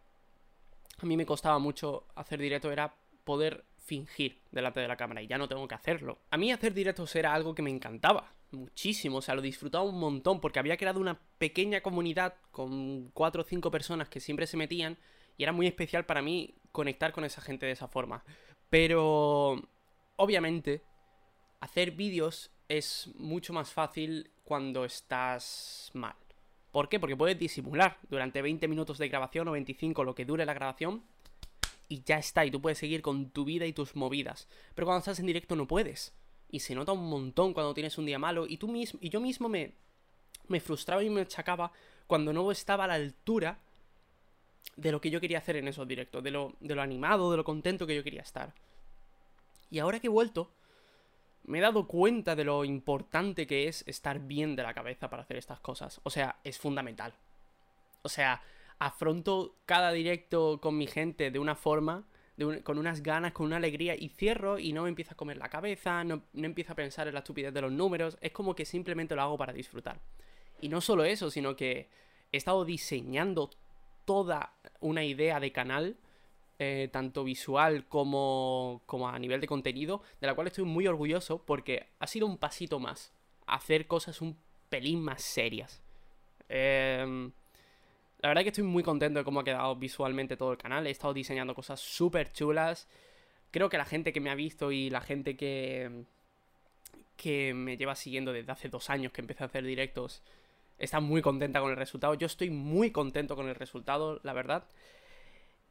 a 0.98 1.06
mí 1.06 1.16
me 1.16 1.26
costaba 1.26 1.58
mucho 1.58 2.06
hacer 2.14 2.38
directo 2.38 2.70
era 2.70 2.94
poder 3.24 3.64
fingir 3.78 4.38
delante 4.52 4.80
de 4.80 4.88
la 4.88 4.98
cámara 4.98 5.22
y 5.22 5.26
ya 5.26 5.38
no 5.38 5.48
tengo 5.48 5.66
que 5.66 5.74
hacerlo. 5.74 6.18
A 6.30 6.36
mí 6.36 6.52
hacer 6.52 6.74
directos 6.74 7.16
era 7.16 7.32
algo 7.32 7.54
que 7.54 7.62
me 7.62 7.70
encantaba 7.70 8.34
muchísimo, 8.50 9.18
o 9.18 9.22
sea, 9.22 9.34
lo 9.34 9.40
disfrutaba 9.42 9.84
un 9.84 9.98
montón 9.98 10.40
porque 10.40 10.58
había 10.58 10.76
creado 10.76 11.00
una 11.00 11.18
pequeña 11.38 11.80
comunidad 11.80 12.34
con 12.50 13.10
cuatro 13.14 13.42
o 13.42 13.44
cinco 13.44 13.70
personas 13.70 14.08
que 14.08 14.20
siempre 14.20 14.46
se 14.46 14.56
metían 14.56 14.98
y 15.38 15.44
era 15.44 15.52
muy 15.52 15.66
especial 15.66 16.04
para 16.04 16.20
mí 16.20 16.54
conectar 16.72 17.12
con 17.12 17.24
esa 17.24 17.40
gente 17.40 17.64
de 17.64 17.72
esa 17.72 17.88
forma. 17.88 18.24
Pero 18.68 19.62
obviamente 20.16 20.82
hacer 21.60 21.92
vídeos 21.92 22.50
es 22.70 23.10
mucho 23.18 23.52
más 23.52 23.72
fácil 23.72 24.30
cuando 24.44 24.84
estás 24.84 25.90
mal. 25.92 26.14
¿Por 26.70 26.88
qué? 26.88 27.00
Porque 27.00 27.16
puedes 27.16 27.36
disimular 27.36 27.98
durante 28.08 28.40
20 28.40 28.68
minutos 28.68 28.96
de 28.98 29.08
grabación 29.08 29.48
o 29.48 29.52
25, 29.52 30.04
lo 30.04 30.14
que 30.14 30.24
dure 30.24 30.46
la 30.46 30.54
grabación, 30.54 31.02
y 31.88 32.04
ya 32.04 32.18
está, 32.18 32.46
y 32.46 32.52
tú 32.52 32.62
puedes 32.62 32.78
seguir 32.78 33.02
con 33.02 33.30
tu 33.30 33.44
vida 33.44 33.66
y 33.66 33.72
tus 33.72 33.96
movidas. 33.96 34.46
Pero 34.76 34.86
cuando 34.86 35.00
estás 35.00 35.18
en 35.18 35.26
directo 35.26 35.56
no 35.56 35.66
puedes. 35.66 36.12
Y 36.48 36.60
se 36.60 36.76
nota 36.76 36.92
un 36.92 37.10
montón 37.10 37.54
cuando 37.54 37.74
tienes 37.74 37.98
un 37.98 38.06
día 38.06 38.20
malo, 38.20 38.46
y 38.46 38.56
tú 38.56 38.68
mismo, 38.68 39.00
y 39.02 39.08
yo 39.08 39.20
mismo 39.20 39.48
me, 39.48 39.72
me 40.46 40.60
frustraba 40.60 41.02
y 41.02 41.10
me 41.10 41.22
achacaba 41.22 41.72
cuando 42.06 42.32
no 42.32 42.52
estaba 42.52 42.84
a 42.84 42.88
la 42.88 42.94
altura 42.94 43.58
de 44.76 44.92
lo 44.92 45.00
que 45.00 45.10
yo 45.10 45.20
quería 45.20 45.38
hacer 45.38 45.56
en 45.56 45.66
esos 45.66 45.88
directos, 45.88 46.22
de 46.22 46.30
lo, 46.30 46.54
de 46.60 46.76
lo 46.76 46.82
animado, 46.82 47.32
de 47.32 47.36
lo 47.36 47.44
contento 47.44 47.84
que 47.84 47.96
yo 47.96 48.04
quería 48.04 48.22
estar. 48.22 48.54
Y 49.72 49.80
ahora 49.80 49.98
que 49.98 50.06
he 50.06 50.10
vuelto, 50.10 50.52
me 51.50 51.58
he 51.58 51.62
dado 51.62 51.86
cuenta 51.86 52.36
de 52.36 52.44
lo 52.44 52.64
importante 52.64 53.46
que 53.46 53.66
es 53.66 53.82
estar 53.88 54.20
bien 54.20 54.54
de 54.54 54.62
la 54.62 54.72
cabeza 54.72 55.10
para 55.10 55.22
hacer 55.22 55.36
estas 55.36 55.58
cosas. 55.58 56.00
O 56.04 56.10
sea, 56.10 56.36
es 56.44 56.58
fundamental. 56.58 57.12
O 58.02 58.08
sea, 58.08 58.40
afronto 58.78 59.56
cada 59.66 59.90
directo 59.90 60.60
con 60.60 60.78
mi 60.78 60.86
gente 60.86 61.30
de 61.30 61.38
una 61.40 61.56
forma, 61.56 62.04
con 62.62 62.78
unas 62.78 63.02
ganas, 63.02 63.32
con 63.32 63.46
una 63.46 63.56
alegría, 63.56 63.96
y 63.96 64.10
cierro 64.10 64.58
y 64.58 64.72
no 64.72 64.84
me 64.84 64.88
empiezo 64.88 65.12
a 65.12 65.16
comer 65.16 65.36
la 65.36 65.48
cabeza, 65.48 66.04
no, 66.04 66.22
no 66.32 66.46
empiezo 66.46 66.72
a 66.72 66.76
pensar 66.76 67.08
en 67.08 67.14
la 67.14 67.20
estupidez 67.20 67.52
de 67.52 67.62
los 67.62 67.72
números, 67.72 68.16
es 68.20 68.30
como 68.30 68.54
que 68.54 68.64
simplemente 68.64 69.16
lo 69.16 69.22
hago 69.22 69.36
para 69.36 69.52
disfrutar. 69.52 70.00
Y 70.60 70.68
no 70.68 70.80
solo 70.80 71.04
eso, 71.04 71.30
sino 71.30 71.56
que 71.56 71.88
he 72.30 72.36
estado 72.36 72.64
diseñando 72.64 73.50
toda 74.04 74.54
una 74.78 75.04
idea 75.04 75.40
de 75.40 75.52
canal 75.52 75.96
eh, 76.62 76.90
tanto 76.92 77.24
visual 77.24 77.86
como, 77.86 78.82
como 78.84 79.08
a 79.08 79.18
nivel 79.18 79.40
de 79.40 79.46
contenido, 79.46 80.02
de 80.20 80.26
la 80.26 80.34
cual 80.34 80.46
estoy 80.46 80.64
muy 80.64 80.86
orgulloso 80.86 81.42
porque 81.42 81.86
ha 81.98 82.06
sido 82.06 82.26
un 82.26 82.36
pasito 82.36 82.78
más. 82.78 83.14
Hacer 83.46 83.86
cosas 83.86 84.20
un 84.20 84.36
pelín 84.68 85.00
más 85.00 85.22
serias. 85.22 85.80
Em, 86.50 87.32
la 88.20 88.28
verdad 88.28 88.42
es 88.42 88.44
que 88.44 88.48
estoy 88.50 88.64
muy 88.64 88.82
contento 88.82 89.20
de 89.20 89.24
cómo 89.24 89.40
ha 89.40 89.44
quedado 89.44 89.74
visualmente 89.74 90.36
todo 90.36 90.52
el 90.52 90.58
canal. 90.58 90.86
He 90.86 90.90
estado 90.90 91.14
diseñando 91.14 91.54
cosas 91.54 91.80
súper 91.80 92.30
chulas. 92.30 92.88
Creo 93.52 93.70
que 93.70 93.78
la 93.78 93.86
gente 93.86 94.12
que 94.12 94.20
me 94.20 94.28
ha 94.28 94.34
visto 94.34 94.70
y 94.70 94.90
la 94.90 95.00
gente 95.00 95.38
que, 95.38 96.04
que 97.16 97.54
me 97.54 97.78
lleva 97.78 97.94
siguiendo 97.94 98.34
desde 98.34 98.52
hace 98.52 98.68
dos 98.68 98.90
años 98.90 99.12
que 99.12 99.22
empecé 99.22 99.44
a 99.44 99.46
hacer 99.46 99.64
directos 99.64 100.22
está 100.76 101.00
muy 101.00 101.22
contenta 101.22 101.58
con 101.62 101.70
el 101.70 101.78
resultado. 101.78 102.12
Yo 102.12 102.26
estoy 102.26 102.50
muy 102.50 102.90
contento 102.90 103.34
con 103.34 103.48
el 103.48 103.54
resultado, 103.54 104.20
la 104.24 104.34
verdad. 104.34 104.64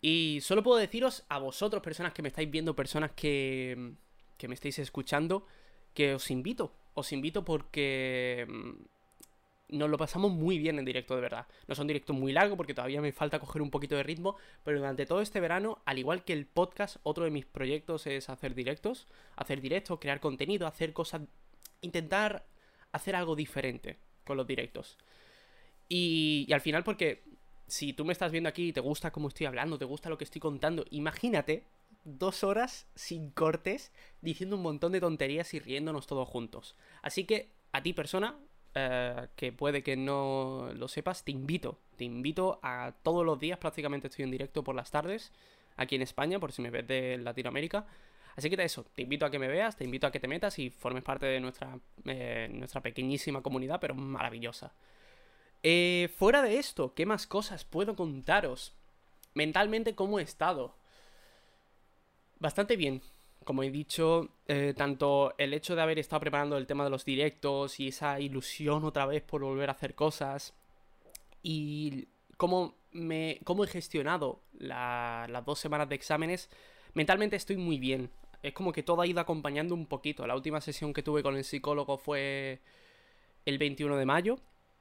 Y 0.01 0.39
solo 0.41 0.63
puedo 0.63 0.77
deciros 0.77 1.25
a 1.29 1.39
vosotros, 1.39 1.83
personas 1.83 2.13
que 2.13 2.21
me 2.21 2.29
estáis 2.29 2.49
viendo, 2.49 2.75
personas 2.75 3.11
que, 3.11 3.93
que 4.37 4.47
me 4.47 4.53
estáis 4.53 4.79
escuchando, 4.79 5.45
que 5.93 6.13
os 6.13 6.31
invito. 6.31 6.73
Os 6.93 7.11
invito 7.11 7.43
porque 7.43 8.47
mm, 8.47 9.77
nos 9.77 9.89
lo 9.89 9.97
pasamos 9.97 10.31
muy 10.31 10.57
bien 10.57 10.79
en 10.79 10.85
directo, 10.85 11.15
de 11.15 11.21
verdad. 11.21 11.47
No 11.67 11.75
son 11.75 11.87
directos 11.87 12.15
muy 12.15 12.31
largos 12.31 12.57
porque 12.57 12.73
todavía 12.73 13.01
me 13.01 13.11
falta 13.11 13.39
coger 13.39 13.61
un 13.61 13.69
poquito 13.69 13.95
de 13.95 14.03
ritmo, 14.03 14.35
pero 14.63 14.79
durante 14.79 15.05
todo 15.05 15.21
este 15.21 15.39
verano, 15.39 15.81
al 15.85 15.99
igual 15.99 16.23
que 16.23 16.33
el 16.33 16.45
podcast, 16.45 16.97
otro 17.03 17.25
de 17.25 17.31
mis 17.31 17.45
proyectos 17.45 18.07
es 18.07 18.29
hacer 18.29 18.55
directos, 18.55 19.07
hacer 19.35 19.61
directos, 19.61 19.99
crear 19.99 20.19
contenido, 20.19 20.65
hacer 20.65 20.93
cosas, 20.93 21.21
intentar 21.81 22.45
hacer 22.91 23.15
algo 23.15 23.35
diferente 23.35 23.99
con 24.23 24.37
los 24.37 24.47
directos. 24.47 24.97
Y, 25.87 26.45
y 26.47 26.53
al 26.53 26.61
final 26.61 26.83
porque 26.83 27.23
si 27.69 27.93
tú 27.93 28.05
me 28.05 28.13
estás 28.13 28.31
viendo 28.31 28.49
aquí 28.49 28.69
y 28.69 28.73
te 28.73 28.81
gusta 28.81 29.11
cómo 29.11 29.27
estoy 29.27 29.45
hablando, 29.45 29.77
te 29.77 29.85
gusta 29.85 30.09
lo 30.09 30.17
que 30.17 30.23
estoy 30.23 30.41
contando, 30.41 30.85
imagínate 30.89 31.63
dos 32.03 32.43
horas 32.43 32.87
sin 32.95 33.29
cortes 33.31 33.91
diciendo 34.21 34.55
un 34.55 34.63
montón 34.63 34.91
de 34.91 34.99
tonterías 34.99 35.53
y 35.53 35.59
riéndonos 35.59 36.07
todos 36.07 36.27
juntos. 36.27 36.75
Así 37.01 37.25
que 37.25 37.51
a 37.71 37.83
ti 37.83 37.93
persona, 37.93 38.37
eh, 38.75 39.27
que 39.35 39.51
puede 39.51 39.83
que 39.83 39.95
no 39.95 40.69
lo 40.73 40.87
sepas, 40.87 41.23
te 41.23 41.31
invito, 41.31 41.79
te 41.97 42.05
invito 42.05 42.59
a 42.63 42.93
todos 43.03 43.25
los 43.25 43.39
días, 43.39 43.59
prácticamente 43.59 44.07
estoy 44.07 44.23
en 44.23 44.31
directo 44.31 44.63
por 44.63 44.75
las 44.75 44.91
tardes, 44.91 45.31
aquí 45.75 45.95
en 45.95 46.01
España, 46.01 46.39
por 46.39 46.51
si 46.51 46.61
me 46.61 46.69
ves 46.69 46.87
de 46.87 47.17
Latinoamérica. 47.17 47.85
Así 48.35 48.49
que 48.49 48.61
eso, 48.63 48.85
te 48.95 49.01
invito 49.01 49.25
a 49.25 49.31
que 49.31 49.39
me 49.39 49.47
veas, 49.47 49.75
te 49.75 49.83
invito 49.83 50.07
a 50.07 50.11
que 50.11 50.19
te 50.19 50.27
metas 50.27 50.59
y 50.59 50.69
formes 50.69 51.03
parte 51.03 51.25
de 51.25 51.39
nuestra, 51.39 51.77
eh, 52.05 52.47
nuestra 52.51 52.81
pequeñísima 52.81 53.41
comunidad, 53.41 53.79
pero 53.79 53.95
maravillosa. 53.95 54.73
Eh, 55.63 56.09
fuera 56.17 56.41
de 56.41 56.57
esto, 56.57 56.93
¿qué 56.93 57.05
más 57.05 57.27
cosas 57.27 57.65
puedo 57.65 57.95
contaros? 57.95 58.73
Mentalmente, 59.33 59.95
¿cómo 59.95 60.19
he 60.19 60.23
estado? 60.23 60.75
Bastante 62.39 62.77
bien. 62.77 63.01
Como 63.43 63.63
he 63.63 63.71
dicho, 63.71 64.29
eh, 64.47 64.73
tanto 64.77 65.33
el 65.37 65.53
hecho 65.53 65.75
de 65.75 65.81
haber 65.81 65.99
estado 65.99 66.19
preparando 66.21 66.57
el 66.57 66.67
tema 66.67 66.83
de 66.83 66.89
los 66.89 67.03
directos 67.03 67.79
y 67.79 67.89
esa 67.89 68.19
ilusión 68.19 68.85
otra 68.85 69.05
vez 69.05 69.23
por 69.23 69.41
volver 69.41 69.69
a 69.69 69.73
hacer 69.73 69.95
cosas 69.95 70.53
y 71.41 72.07
cómo, 72.37 72.75
me, 72.91 73.39
cómo 73.43 73.63
he 73.63 73.67
gestionado 73.67 74.41
las 74.53 75.45
dos 75.45 75.59
semanas 75.59 75.89
de 75.89 75.95
exámenes, 75.95 76.49
mentalmente 76.93 77.35
estoy 77.35 77.57
muy 77.57 77.79
bien. 77.79 78.11
Es 78.43 78.53
como 78.53 78.71
que 78.71 78.83
todo 78.83 79.01
ha 79.01 79.07
ido 79.07 79.19
acompañando 79.19 79.75
un 79.75 79.87
poquito. 79.87 80.25
La 80.27 80.35
última 80.35 80.61
sesión 80.61 80.93
que 80.93 81.03
tuve 81.03 81.23
con 81.23 81.35
el 81.35 81.43
psicólogo 81.43 81.97
fue 81.97 82.61
el 83.45 83.57
21 83.57 83.97
de 83.97 84.05
mayo 84.05 84.39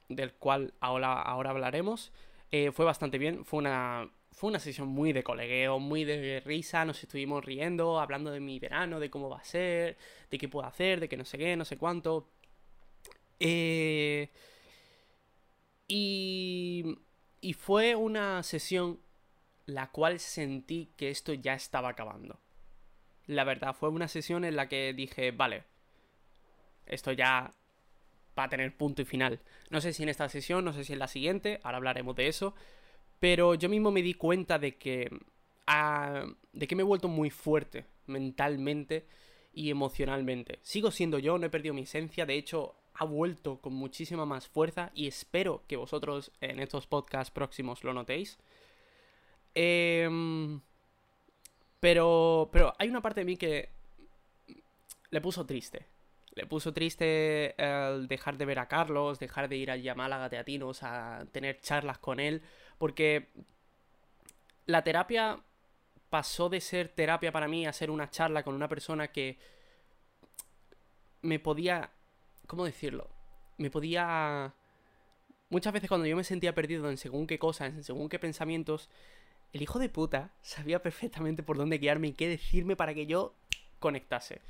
del 0.09 0.33
cual 0.35 0.75
ahora, 0.81 1.21
ahora 1.21 1.51
hablaremos, 1.51 2.13
eh, 2.51 2.73
fue 2.73 2.85
bastante 2.85 3.19
bien. 3.19 3.45
Fue 3.45 3.59
una, 3.59 4.11
fue 4.33 4.51
una 4.51 4.59
sesión 4.59 4.89
muy 4.89 5.13
de 5.13 5.23
colegueo, 5.23 5.79
muy 5.79 6.05
de 6.05 6.41
risa. 6.45 6.85
Nos 6.85 7.03
estuvimos 7.03 7.45
riendo, 7.45 8.01
hablando 8.01 8.31
de 8.31 8.41
mi 8.41 8.59
verano, 8.59 9.01
de 9.01 9.11
cómo 9.11 9.29
va 9.29 9.39
a 9.39 9.45
ser, 9.45 9.97
de 10.31 10.39
qué 10.39 10.49
puedo 10.49 10.67
hacer, 10.67 11.01
de 11.01 11.09
que 11.09 11.17
no 11.17 11.25
sé 11.25 11.39
qué, 11.39 11.57
no 11.57 11.65
sé 11.65 11.77
cuánto. 11.77 12.29
Eh, 13.41 14.31
y, 15.87 16.99
y 17.41 17.53
fue 17.55 17.95
una 17.95 18.43
sesión 18.43 19.01
la 19.67 19.91
cual 19.91 20.19
sentí 20.19 20.91
que 20.97 21.11
esto 21.11 21.35
ya 21.35 21.55
estaba 21.55 21.91
acabando. 21.91 22.39
La 23.27 23.45
verdad, 23.45 23.75
fue 23.75 23.91
una 23.91 24.09
sesión 24.09 24.45
en 24.45 24.57
la 24.57 24.69
que 24.69 24.95
dije, 24.95 25.31
vale, 25.33 25.65
esto 26.87 27.13
ya 27.13 27.53
va 28.39 28.45
a 28.45 28.49
tener 28.49 28.77
punto 28.77 29.03
y 29.03 29.05
final. 29.05 29.41
No 29.71 29.81
sé 29.81 29.93
si 29.93 30.03
en 30.03 30.09
esta 30.09 30.29
sesión, 30.29 30.65
no 30.65 30.73
sé 30.73 30.85
si 30.85 30.93
en 30.93 30.99
la 30.99 31.09
siguiente, 31.09 31.61
ahora 31.63 31.79
hablaremos 31.79 32.15
de 32.17 32.29
eso. 32.29 32.55
Pero 33.21 33.55
yo 33.55 33.69
mismo 33.69 33.91
me 33.91 34.03
di 34.03 34.15
cuenta 34.15 34.59
de 34.59 34.77
que. 34.77 35.11
Ah, 35.67 36.25
de 36.53 36.67
que 36.67 36.77
me 36.77 36.83
he 36.83 36.85
vuelto 36.85 37.09
muy 37.09 37.31
fuerte 37.31 37.85
mentalmente 38.07 39.07
y 39.53 39.71
emocionalmente. 39.71 40.61
Sigo 40.63 40.91
siendo 40.91 41.19
yo, 41.19 41.39
no 41.39 41.47
he 41.47 41.51
perdido 41.51 41.75
mi 41.75 41.83
esencia, 41.83 42.25
de 42.27 42.35
hecho 42.35 42.75
ha 42.95 43.05
vuelto 43.05 43.61
con 43.61 43.75
muchísima 43.75 44.25
más 44.25 44.49
fuerza 44.49 44.91
y 44.95 45.07
espero 45.07 45.63
que 45.69 45.77
vosotros 45.77 46.33
en 46.41 46.59
estos 46.59 46.87
podcasts 46.87 47.31
próximos 47.31 47.85
lo 47.85 47.93
notéis. 47.93 48.39
Em, 49.55 50.61
pero, 51.81 52.49
pero 52.53 52.75
hay 52.79 52.89
una 52.89 53.03
parte 53.03 53.21
de 53.21 53.25
mí 53.25 53.37
que 53.37 53.71
le 55.11 55.21
puso 55.21 55.47
triste. 55.47 55.87
Le 56.39 56.47
puso 56.47 56.73
triste 56.73 57.61
el 57.61 58.07
dejar 58.07 58.39
de 58.39 58.45
ver 58.45 58.61
a 58.61 58.69
Carlos, 58.69 59.19
dejar 59.19 59.49
de 59.49 59.57
ir 59.57 59.73
allí 59.73 59.89
a 59.89 59.97
Málaga 59.97 60.27
a 60.27 61.27
tener 61.33 61.61
charlas 61.61 61.99
con 61.99 62.21
él, 62.21 62.43
porque 62.79 63.27
la 64.65 64.85
terapia 64.85 65.41
pasó 66.11 66.49
de 66.49 66.61
ser 66.61 66.91
terapia 66.91 67.33
para 67.33 67.49
mí 67.49 67.67
a 67.67 67.73
ser 67.73 67.91
una 67.91 68.09
charla 68.09 68.45
con 68.45 68.55
una 68.55 68.69
persona 68.69 69.09
que 69.09 69.37
me 71.23 71.41
podía... 71.41 71.91
¿Cómo 72.47 72.65
decirlo? 72.65 73.11
Me 73.57 73.69
podía... 73.69 74.55
Muchas 75.51 75.73
veces 75.73 75.89
cuando 75.89 76.07
yo 76.07 76.15
me 76.15 76.23
sentía 76.23 76.55
perdido 76.55 76.89
en 76.89 76.99
según 76.99 77.27
qué 77.27 77.41
cosas, 77.41 77.75
en 77.75 77.83
según 77.83 78.09
qué 78.09 78.21
pensamientos, 78.21 78.89
el 79.53 79.63
hijo 79.63 79.81
de 79.81 79.89
puta 79.89 80.31
sabía 80.43 80.83
perfectamente 80.83 81.43
por 81.43 81.57
dónde 81.57 81.79
guiarme 81.79 82.07
y 82.07 82.13
qué 82.13 82.29
decirme 82.29 82.77
para 82.77 82.95
que 82.95 83.07
yo 83.07 83.35
conectase 83.81 84.41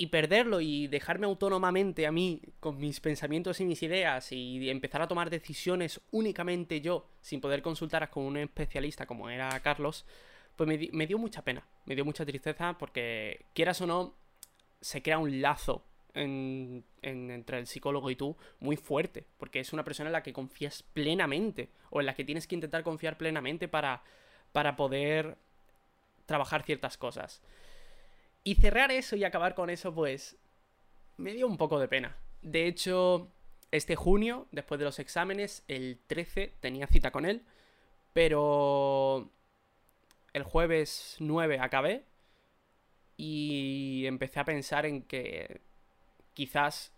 y 0.00 0.06
perderlo 0.06 0.60
y 0.60 0.86
dejarme 0.86 1.26
autónomamente 1.26 2.06
a 2.06 2.12
mí 2.12 2.40
con 2.60 2.78
mis 2.78 3.00
pensamientos 3.00 3.60
y 3.60 3.64
mis 3.64 3.82
ideas 3.82 4.30
y 4.30 4.70
empezar 4.70 5.02
a 5.02 5.08
tomar 5.08 5.28
decisiones 5.28 6.00
únicamente 6.12 6.80
yo, 6.80 7.08
sin 7.20 7.40
poder 7.40 7.62
consultar 7.62 8.08
con 8.08 8.24
un 8.24 8.36
especialista 8.36 9.06
como 9.06 9.28
era 9.28 9.58
Carlos, 9.60 10.06
pues 10.54 10.68
me, 10.92 11.06
dio 11.06 11.18
mucha 11.18 11.42
pena, 11.42 11.66
me 11.84 11.96
dio 11.96 12.04
mucha 12.04 12.24
tristeza 12.24 12.76
porque 12.78 13.46
quieras 13.54 13.80
o 13.80 13.86
no, 13.86 14.14
se 14.80 15.02
crea 15.02 15.18
un 15.18 15.42
lazo 15.42 15.84
entre 16.14 17.58
el 17.58 17.66
psicólogo 17.66 18.10
y 18.10 18.16
tú 18.16 18.36
muy 18.60 18.76
fuerte, 18.76 19.24
porque 19.36 19.60
es 19.60 19.72
una 19.72 19.84
persona 19.84 20.08
en 20.08 20.12
la 20.12 20.22
que 20.22 20.32
confías 20.32 20.82
plenamente 20.82 21.70
o 21.90 22.00
en 22.00 22.06
la 22.06 22.14
que 22.14 22.24
tienes 22.24 22.46
que 22.46 22.54
intentar 22.54 22.82
confiar 22.82 23.18
plenamente 23.18 23.68
para, 23.68 24.02
para 24.52 24.76
poder 24.76 25.36
trabajar 26.26 26.62
ciertas 26.62 26.96
cosas. 26.96 27.42
Y 28.48 28.54
cerrar 28.54 28.90
eso 28.90 29.14
y 29.14 29.24
acabar 29.24 29.54
con 29.54 29.68
eso, 29.68 29.94
pues, 29.94 30.38
me 31.18 31.34
dio 31.34 31.46
un 31.46 31.58
poco 31.58 31.78
de 31.78 31.86
pena. 31.86 32.16
De 32.40 32.66
hecho, 32.66 33.30
este 33.70 33.94
junio, 33.94 34.46
después 34.52 34.78
de 34.78 34.86
los 34.86 34.98
exámenes, 35.00 35.64
el 35.68 35.98
13 36.06 36.54
tenía 36.58 36.86
cita 36.86 37.10
con 37.10 37.26
él, 37.26 37.42
pero 38.14 39.30
el 40.32 40.44
jueves 40.44 41.16
9 41.18 41.58
acabé 41.60 42.06
y 43.18 44.04
empecé 44.06 44.40
a 44.40 44.46
pensar 44.46 44.86
en 44.86 45.02
que 45.02 45.60
quizás 46.32 46.94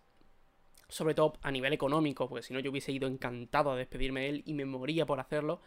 sobre 0.87 1.15
todo 1.15 1.33
a 1.41 1.51
nivel 1.51 1.73
económico, 1.73 2.29
porque 2.29 2.43
si 2.43 2.53
no 2.53 2.61
yo 2.61 2.71
hubiese 2.71 2.93
ido 2.93 3.09
encantado 3.09 3.71
a 3.71 3.75
despedirme 3.75 4.21
de 4.21 4.29
él 4.29 4.43
y 4.45 4.53
me 4.53 4.63
moría 4.63 5.05
por 5.05 5.19
hacerlo, 5.19 5.59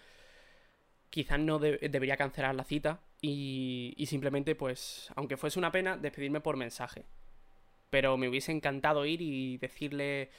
quizás 1.14 1.38
no 1.38 1.61
debería 1.61 2.16
cancelar 2.16 2.56
la 2.56 2.64
cita 2.64 2.99
y, 3.21 3.94
y 3.97 4.06
simplemente, 4.06 4.56
pues, 4.56 5.12
aunque 5.14 5.37
fuese 5.37 5.61
una 5.61 5.71
pena, 5.71 5.97
despedirme 5.97 6.40
por 6.40 6.56
mensaje. 6.56 7.04
Pero 7.88 8.16
me 8.16 8.28
hubiese 8.28 8.50
encantado 8.50 9.06
ir 9.06 9.23
y 9.23 9.56
decirle, 9.59 10.30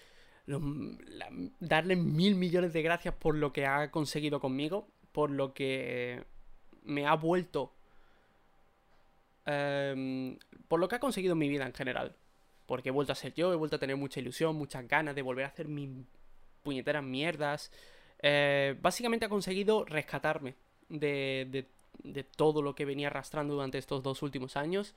darle 1.61 1.95
mil 1.95 2.35
millones 2.35 2.73
de 2.73 2.81
gracias 2.81 3.15
por 3.15 3.35
lo 3.35 3.53
que 3.53 3.65
ha 3.65 3.89
conseguido 3.89 4.41
conmigo, 4.41 4.89
por 5.13 5.31
lo 5.31 5.53
que 5.53 6.25
me 6.83 7.07
ha 7.07 7.13
vuelto... 7.13 7.73
Em, 9.45 10.37
por 10.67 10.81
lo 10.81 10.89
que 10.89 10.95
ha 10.95 10.99
conseguido 10.99 11.33
en 11.33 11.39
mi 11.39 11.47
vida 11.47 11.65
en 11.65 11.73
general. 11.73 12.17
Porque 12.65 12.89
he 12.89 12.91
vuelto 12.91 13.13
a 13.13 13.15
ser 13.15 13.33
yo, 13.33 13.53
he 13.53 13.55
vuelto 13.55 13.77
a 13.77 13.79
tener 13.79 13.95
mucha 13.95 14.19
ilusión, 14.19 14.57
muchas 14.57 14.85
ganas 14.89 15.15
de 15.15 15.21
volver 15.21 15.45
a 15.45 15.47
hacer 15.47 15.69
mis 15.69 15.89
puñeteras 16.63 17.03
mierdas. 17.05 17.71
Eh, 18.21 18.75
básicamente 18.81 19.25
ha 19.25 19.29
conseguido 19.29 19.85
rescatarme 19.85 20.64
de, 20.89 21.65
de, 22.03 22.23
todo 22.23 22.61
lo 22.61 22.75
que 22.75 22.85
venía 22.85 23.07
arrastrando 23.07 23.53
durante 23.55 23.77
estos 23.77 24.03
dos 24.03 24.21
últimos 24.21 24.57
años. 24.57 24.93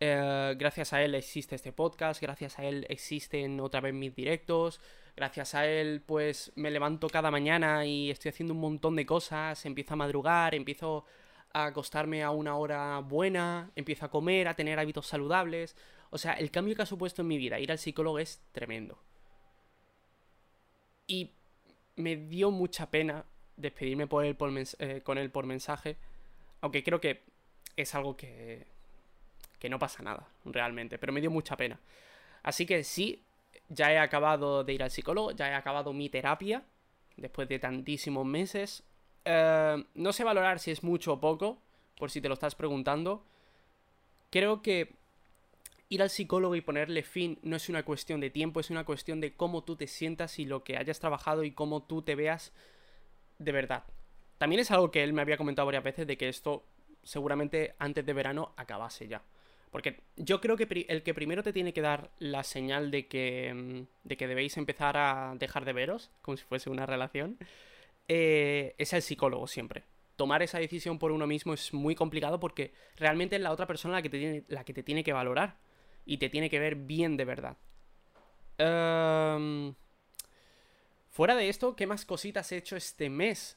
Eh, 0.00 0.54
gracias 0.58 0.92
a 0.92 1.02
él 1.02 1.14
existe 1.14 1.54
este 1.54 1.72
podcast, 1.72 2.20
gracias 2.20 2.58
a 2.58 2.64
él 2.64 2.86
existen 2.90 3.60
otra 3.60 3.80
vez 3.80 3.94
mis 3.94 4.14
directos, 4.14 4.78
gracias 5.16 5.54
a 5.54 5.66
él 5.66 6.02
pues 6.04 6.52
me 6.54 6.70
levanto 6.70 7.08
cada 7.08 7.30
mañana 7.30 7.86
y 7.86 8.10
estoy 8.10 8.28
haciendo 8.28 8.52
un 8.52 8.60
montón 8.60 8.94
de 8.94 9.06
cosas, 9.06 9.64
empiezo 9.64 9.94
a 9.94 9.96
madrugar, 9.96 10.54
empiezo 10.54 11.06
a 11.54 11.66
acostarme 11.66 12.22
a 12.22 12.30
una 12.30 12.56
hora 12.56 12.98
buena, 12.98 13.70
empiezo 13.74 14.04
a 14.04 14.10
comer, 14.10 14.48
a 14.48 14.54
tener 14.54 14.78
hábitos 14.78 15.06
saludables. 15.06 15.74
O 16.10 16.18
sea, 16.18 16.34
el 16.34 16.50
cambio 16.50 16.76
que 16.76 16.82
ha 16.82 16.86
supuesto 16.86 17.22
en 17.22 17.28
mi 17.28 17.38
vida 17.38 17.58
ir 17.58 17.72
al 17.72 17.78
psicólogo 17.78 18.18
es 18.18 18.42
tremendo. 18.52 18.98
Y 21.06 21.32
me 21.96 22.16
dio 22.16 22.50
mucha 22.50 22.90
pena 22.90 23.24
despedirme 23.56 24.06
por 24.06 24.24
él 24.24 24.36
eh, 24.78 25.00
con 25.02 25.18
él 25.18 25.30
por 25.30 25.46
mensaje. 25.46 25.96
Aunque 26.60 26.82
creo 26.82 27.00
que 27.00 27.22
es 27.76 27.94
algo 27.94 28.16
que, 28.16 28.66
que 29.58 29.68
no 29.68 29.78
pasa 29.78 30.02
nada, 30.02 30.28
realmente. 30.44 30.98
Pero 30.98 31.12
me 31.12 31.20
dio 31.20 31.30
mucha 31.30 31.56
pena. 31.56 31.78
Así 32.42 32.66
que 32.66 32.84
sí, 32.84 33.22
ya 33.68 33.92
he 33.92 33.98
acabado 33.98 34.64
de 34.64 34.72
ir 34.72 34.82
al 34.82 34.90
psicólogo, 34.90 35.32
ya 35.32 35.48
he 35.50 35.54
acabado 35.54 35.92
mi 35.92 36.08
terapia. 36.08 36.62
Después 37.16 37.48
de 37.48 37.58
tantísimos 37.58 38.26
meses. 38.26 38.82
Eh, 39.24 39.84
no 39.94 40.12
sé 40.12 40.22
valorar 40.22 40.58
si 40.58 40.70
es 40.70 40.82
mucho 40.82 41.14
o 41.14 41.20
poco, 41.20 41.58
por 41.98 42.10
si 42.10 42.20
te 42.20 42.28
lo 42.28 42.34
estás 42.34 42.54
preguntando. 42.54 43.24
Creo 44.30 44.60
que 44.60 44.94
ir 45.88 46.02
al 46.02 46.10
psicólogo 46.10 46.54
y 46.56 46.60
ponerle 46.60 47.02
fin 47.02 47.38
no 47.42 47.56
es 47.56 47.68
una 47.68 47.84
cuestión 47.84 48.20
de 48.20 48.30
tiempo, 48.30 48.60
es 48.60 48.70
una 48.70 48.84
cuestión 48.84 49.20
de 49.20 49.34
cómo 49.34 49.64
tú 49.64 49.76
te 49.76 49.86
sientas 49.86 50.38
y 50.38 50.44
lo 50.44 50.64
que 50.64 50.76
hayas 50.76 51.00
trabajado 51.00 51.44
y 51.44 51.52
cómo 51.52 51.82
tú 51.82 52.02
te 52.02 52.14
veas 52.14 52.52
de 53.38 53.52
verdad. 53.52 53.84
También 54.38 54.60
es 54.60 54.70
algo 54.70 54.90
que 54.90 55.02
él 55.02 55.12
me 55.12 55.22
había 55.22 55.36
comentado 55.36 55.66
varias 55.66 55.84
veces 55.84 56.06
de 56.06 56.16
que 56.16 56.28
esto 56.28 56.64
seguramente 57.02 57.74
antes 57.78 58.04
de 58.04 58.12
verano 58.12 58.52
acabase 58.56 59.08
ya. 59.08 59.22
Porque 59.70 60.00
yo 60.16 60.40
creo 60.40 60.56
que 60.56 60.86
el 60.88 61.02
que 61.02 61.14
primero 61.14 61.42
te 61.42 61.52
tiene 61.52 61.72
que 61.72 61.80
dar 61.80 62.10
la 62.18 62.42
señal 62.42 62.90
de 62.90 63.06
que, 63.08 63.52
mm, 63.54 64.08
de 64.08 64.16
que 64.16 64.26
debéis 64.26 64.56
empezar 64.56 64.96
a 64.96 65.34
dejar 65.38 65.64
de 65.64 65.72
veros, 65.72 66.10
como 66.22 66.36
si 66.36 66.44
fuese 66.44 66.70
una 66.70 66.86
relación, 66.86 67.36
eh, 68.08 68.74
es 68.78 68.92
el 68.92 69.02
psicólogo 69.02 69.46
siempre. 69.46 69.84
Tomar 70.16 70.42
esa 70.42 70.58
decisión 70.58 70.98
por 70.98 71.12
uno 71.12 71.26
mismo 71.26 71.52
es 71.52 71.74
muy 71.74 71.94
complicado 71.94 72.40
porque 72.40 72.72
realmente 72.96 73.36
es 73.36 73.42
la 73.42 73.52
otra 73.52 73.66
persona 73.66 73.94
la 73.94 74.02
que 74.02 74.08
te 74.08 74.18
tiene, 74.18 74.44
la 74.48 74.64
que, 74.64 74.72
te 74.72 74.82
tiene 74.82 75.04
que 75.04 75.12
valorar 75.12 75.56
y 76.06 76.18
te 76.18 76.30
tiene 76.30 76.48
que 76.48 76.58
ver 76.58 76.76
bien 76.76 77.16
de 77.16 77.24
verdad. 77.24 77.56
Em, 78.58 79.74
fuera 81.16 81.34
de 81.34 81.48
esto, 81.48 81.74
¿qué 81.76 81.86
más 81.86 82.04
cositas 82.04 82.52
he 82.52 82.58
hecho 82.58 82.76
este 82.76 83.08
mes? 83.08 83.56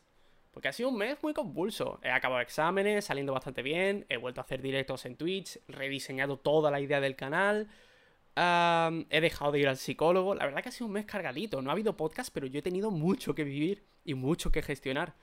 Porque 0.51 0.69
ha 0.69 0.71
sido 0.71 0.87
un 0.87 0.97
mes 0.97 1.17
muy 1.21 1.33
convulso. 1.33 1.99
He 2.01 2.09
acabado 2.09 2.39
exámenes, 2.39 3.03
saliendo 3.03 3.33
bastante 3.33 3.61
bien, 3.61 4.05
he 4.07 4.15
vuelto 4.15 4.39
a 4.39 4.45
hacer 4.45 4.61
directos 4.61 5.05
en 5.05 5.17
Twitch, 5.17 5.59
rediseñado 5.67 6.39
toda 6.39 6.71
la 6.71 6.79
idea 6.79 7.01
del 7.01 7.17
canal, 7.17 7.67
he 8.37 9.19
dejado 9.19 9.51
de 9.51 9.59
ir 9.59 9.67
al 9.67 9.75
psicólogo. 9.75 10.35
La 10.35 10.45
verdad 10.45 10.63
que 10.63 10.69
ha 10.69 10.71
sido 10.71 10.87
un 10.87 10.93
mes 10.93 11.05
cargadito. 11.05 11.61
No 11.61 11.69
ha 11.69 11.73
habido 11.73 11.97
podcast, 11.97 12.33
pero 12.33 12.47
yo 12.47 12.59
he 12.59 12.61
tenido 12.61 12.91
mucho 12.91 13.35
que 13.35 13.43
vivir 13.43 13.83
y 14.05 14.13
mucho 14.13 14.53
que 14.53 14.61
gestionar. 14.61 15.15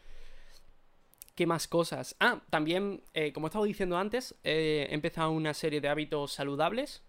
¿Qué 1.35 1.47
más 1.47 1.67
cosas? 1.67 2.17
Ah, 2.21 2.43
también, 2.51 3.03
eh, 3.15 3.33
como 3.33 3.47
he 3.47 3.49
estado 3.49 3.65
diciendo 3.65 3.97
antes, 3.97 4.35
he 4.45 4.89
empezado 4.91 5.31
una 5.31 5.55
serie 5.55 5.81
de 5.81 5.89
hábitos 5.89 6.35
saludables. 6.35 7.03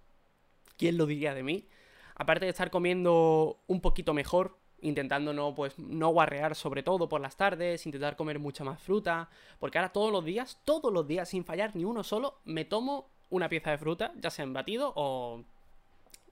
¿Quién 0.77 0.95
lo 0.95 1.05
diría 1.05 1.33
de 1.33 1.43
mí? 1.43 1.67
Aparte 2.15 2.45
de 2.45 2.51
estar 2.51 2.71
comiendo 2.71 3.59
un 3.67 3.81
poquito 3.81 4.13
mejor, 4.13 4.57
intentando 4.81 5.33
no, 5.33 5.55
pues, 5.55 5.77
no 5.79 6.09
guarrear 6.09 6.55
sobre 6.55 6.83
todo 6.83 7.09
por 7.09 7.21
las 7.21 7.35
tardes, 7.35 7.85
intentar 7.85 8.15
comer 8.15 8.39
mucha 8.39 8.63
más 8.63 8.81
fruta, 8.81 9.29
porque 9.59 9.77
ahora 9.77 9.91
todos 9.91 10.11
los 10.11 10.23
días, 10.23 10.61
todos 10.65 10.93
los 10.93 11.07
días, 11.07 11.29
sin 11.29 11.43
fallar 11.43 11.75
ni 11.75 11.83
uno 11.83 12.03
solo, 12.03 12.39
me 12.45 12.65
tomo 12.65 13.09
una 13.29 13.49
pieza 13.49 13.71
de 13.71 13.77
fruta, 13.77 14.13
ya 14.17 14.29
sea 14.29 14.43
en 14.43 14.53
batido 14.53 14.93
o 14.95 15.43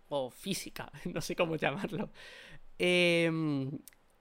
o 0.10 0.30
física, 0.30 0.92
no 1.06 1.22
sé 1.22 1.36
cómo 1.36 1.56
llamarlo. 1.56 2.10
Em, 2.78 3.72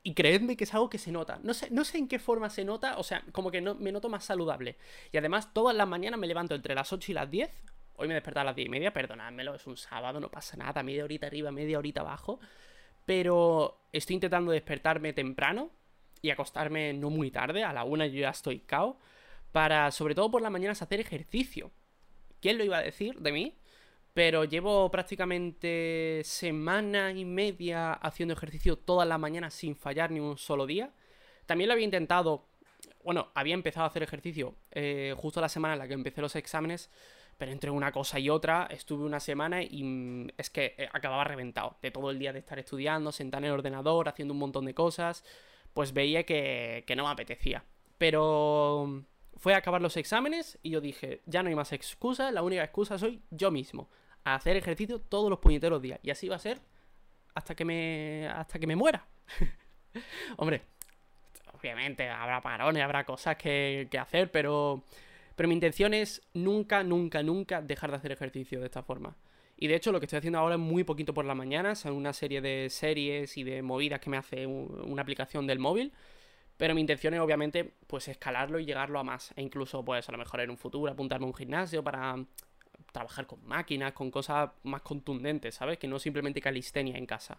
y 0.03 0.15
creedme 0.15 0.57
que 0.57 0.65
es 0.65 0.75
algo 0.75 0.91
que 0.91 0.99
se 0.99 1.11
nota. 1.11 1.41
No 1.43 1.55
sé, 1.55 1.71
no 1.71 1.85
sé 1.85 1.99
en 1.99 2.09
qué 2.09 2.19
forma 2.19 2.51
se 2.51 2.65
nota, 2.65 2.99
o 2.99 3.03
sea, 3.03 3.25
como 3.33 3.51
que 3.51 3.61
no, 3.61 3.75
me 3.75 3.93
noto 3.93 4.09
más 4.09 4.25
saludable. 4.25 4.77
Y 5.13 5.17
además, 5.17 5.53
todas 5.53 5.75
las 5.77 5.89
mañanas 5.89 6.21
me 6.21 6.27
levanto 6.27 6.55
entre 6.55 6.75
las 6.75 6.93
8 6.93 7.13
y 7.13 7.15
las 7.15 7.31
10. 7.31 7.51
Hoy 7.97 8.09
me 8.09 8.15
he 8.15 8.17
despertado 8.17 8.43
a 8.43 8.45
las 8.45 8.57
10 8.57 8.67
y 8.67 8.71
media, 8.71 8.93
perdonádmelo, 8.93 9.55
es 9.55 9.67
un 9.67 9.77
sábado, 9.77 10.21
no 10.21 10.31
pasa 10.31 10.57
nada, 10.57 10.83
media 10.83 11.05
horita 11.05 11.27
arriba, 11.27 11.51
media 11.51 11.79
horita 11.79 12.01
abajo. 12.01 12.41
Pero 13.05 13.87
estoy 13.93 14.15
intentando 14.15 14.53
despertarme 14.53 15.13
temprano 15.13 15.71
y 16.23 16.31
acostarme 16.31 16.93
no 16.95 17.11
muy 17.11 17.31
tarde, 17.31 17.65
a 17.65 17.73
la 17.73 17.85
una 17.85 18.07
yo 18.07 18.21
ya 18.21 18.31
estoy 18.31 18.61
cao, 18.61 18.99
para 19.53 19.91
sobre 19.91 20.15
todo 20.15 20.31
por 20.31 20.43
las 20.43 20.51
mañanas 20.51 20.83
hacer 20.83 21.01
ejercicio. 21.01 21.71
¿Quién 22.41 22.59
lo 22.59 22.65
iba 22.65 22.79
a 22.79 22.83
decir 22.83 23.21
de 23.21 23.33
mí? 23.33 23.59
Pero 24.15 24.45
llevo 24.45 24.91
prácticamente 24.91 26.23
semana 26.25 27.13
y 27.13 27.25
media 27.25 27.93
haciendo 27.93 28.35
ejercicio 28.35 28.77
todas 28.77 29.09
las 29.09 29.19
mañanas 29.19 29.55
sin 29.55 29.77
fallar 29.77 30.11
ni 30.11 30.21
un 30.21 30.39
solo 30.39 30.67
día. 30.67 30.93
También 31.47 31.69
lo 31.69 31.75
había 31.75 31.85
intentado, 31.85 32.47
bueno, 33.03 33.31
había 33.35 33.55
empezado 33.55 33.85
a 33.85 33.89
hacer 33.89 34.03
ejercicio 34.03 34.55
eh, 34.71 35.15
justo 35.17 35.41
la 35.41 35.49
semana 35.49 35.75
en 35.75 35.81
la 35.81 35.89
que 35.89 35.95
empecé 35.95 36.21
los 36.21 36.37
exámenes, 36.37 36.91
pero 37.39 37.53
entre 37.53 37.71
una 37.71 37.93
cosa 37.93 38.19
y 38.19 38.31
otra 38.31 38.67
estuve 38.71 39.05
una 39.05 39.21
semana 39.21 39.63
y 39.63 39.83
mm, 39.83 40.29
es 40.37 40.51
que 40.51 40.75
eh, 40.79 40.89
acababa 40.93 41.25
reventado 41.25 41.77
de 41.83 41.91
todo 41.91 42.11
el 42.11 42.19
día 42.19 42.33
de 42.33 42.39
estar 42.39 42.59
estudiando, 42.59 43.13
sentar 43.13 43.43
en 43.43 43.47
el 43.47 43.53
ordenador, 43.53 44.09
haciendo 44.09 44.35
un 44.35 44.41
montón 44.41 44.65
de 44.65 44.75
cosas, 44.75 45.25
pues 45.73 45.93
veía 45.93 46.25
que, 46.25 46.85
que 46.87 46.97
no 46.97 47.05
me 47.05 47.11
apetecía. 47.11 47.65
Pero 47.99 48.87
mm, 48.89 49.01
fue 49.37 49.55
a 49.55 49.59
acabar 49.59 49.83
los 49.83 49.97
exámenes 49.97 50.59
y 50.63 50.71
yo 50.71 50.81
dije, 50.81 51.23
ya 51.27 51.43
no 51.43 51.49
hay 51.49 51.55
más 51.55 51.73
excusas, 51.73 52.33
la 52.33 52.43
única 52.43 52.65
excusa 52.65 52.99
soy 52.99 53.23
yo 53.31 53.51
mismo 53.51 53.89
a 54.25 54.35
hacer 54.35 54.57
ejercicio 54.57 55.01
todos 55.01 55.31
los 55.31 55.39
puñeteros 55.39 55.83
días. 55.83 56.01
Y 56.03 56.11
así 56.11 56.29
va 56.29 56.37
a 56.37 56.41
ser 56.41 56.61
hasta 57.35 57.55
que 57.55 57.65
me, 57.65 58.29
hasta 58.29 58.59
que 58.59 58.67
me 58.67 58.77
muera. 58.77 59.07
Hombre, 60.37 60.63
obviamente 61.53 62.09
habrá 62.09 62.41
parones, 62.41 62.83
habrá 62.83 63.05
cosas 63.05 63.37
que, 63.37 63.89
que 63.91 63.99
hacer, 63.99 64.31
pero, 64.31 64.85
pero 65.37 65.49
mi 65.49 65.55
intención 65.55 65.95
es 65.95 66.23
nunca, 66.33 66.83
nunca, 66.83 67.23
nunca 67.23 67.63
dejar 67.63 67.91
de 67.91 67.97
hacer 67.97 68.13
ejercicio 68.13 68.61
de 68.61 68.67
esta 68.67 68.83
forma. 68.83 69.17
Y 69.57 69.69
de 69.69 69.77
hecho 69.77 69.93
lo 69.93 70.01
que 70.01 70.07
estoy 70.07 70.19
haciendo 70.19 70.39
ahora 70.39 70.57
es 70.57 70.61
muy 70.61 70.85
poquito 70.85 71.15
por 71.15 71.25
la 71.25 71.35
mañana, 71.35 71.75
son 71.75 71.93
una 71.93 72.13
serie 72.13 72.41
de 72.41 72.69
series 72.71 73.37
y 73.37 73.45
de 73.45 73.63
movidas 73.63 74.01
que 74.01 74.11
me 74.11 74.17
hace 74.17 74.47
una 74.47 75.03
aplicación 75.03 75.47
del 75.47 75.59
móvil. 75.59 75.93
Pero 76.57 76.75
mi 76.75 76.81
intención 76.81 77.15
es 77.15 77.21
obviamente 77.21 77.73
pues 77.87 78.07
escalarlo 78.09 78.59
y 78.61 78.65
llegarlo 78.65 78.99
a 78.99 79.05
más. 79.05 79.33
E 79.37 79.43
incluso 79.43 79.85
pues 79.85 80.09
a 80.09 80.13
lo 80.13 80.19
mejor 80.19 80.41
en 80.41 80.51
un 80.51 80.57
futuro 80.57 80.91
apuntarme 80.91 81.25
a 81.25 81.29
un 81.29 81.35
gimnasio 81.35 81.83
para 81.83 82.17
trabajar 82.93 83.27
con 83.27 83.45
máquinas, 83.45 83.93
con 83.93 84.11
cosas 84.11 84.51
más 84.63 84.83
contundentes, 84.83 85.57
¿sabes? 85.57 85.79
Que 85.79 85.89
no 85.89 85.99
simplemente 85.99 86.41
calistenia 86.41 86.97
en 86.97 87.07
casa. 87.07 87.39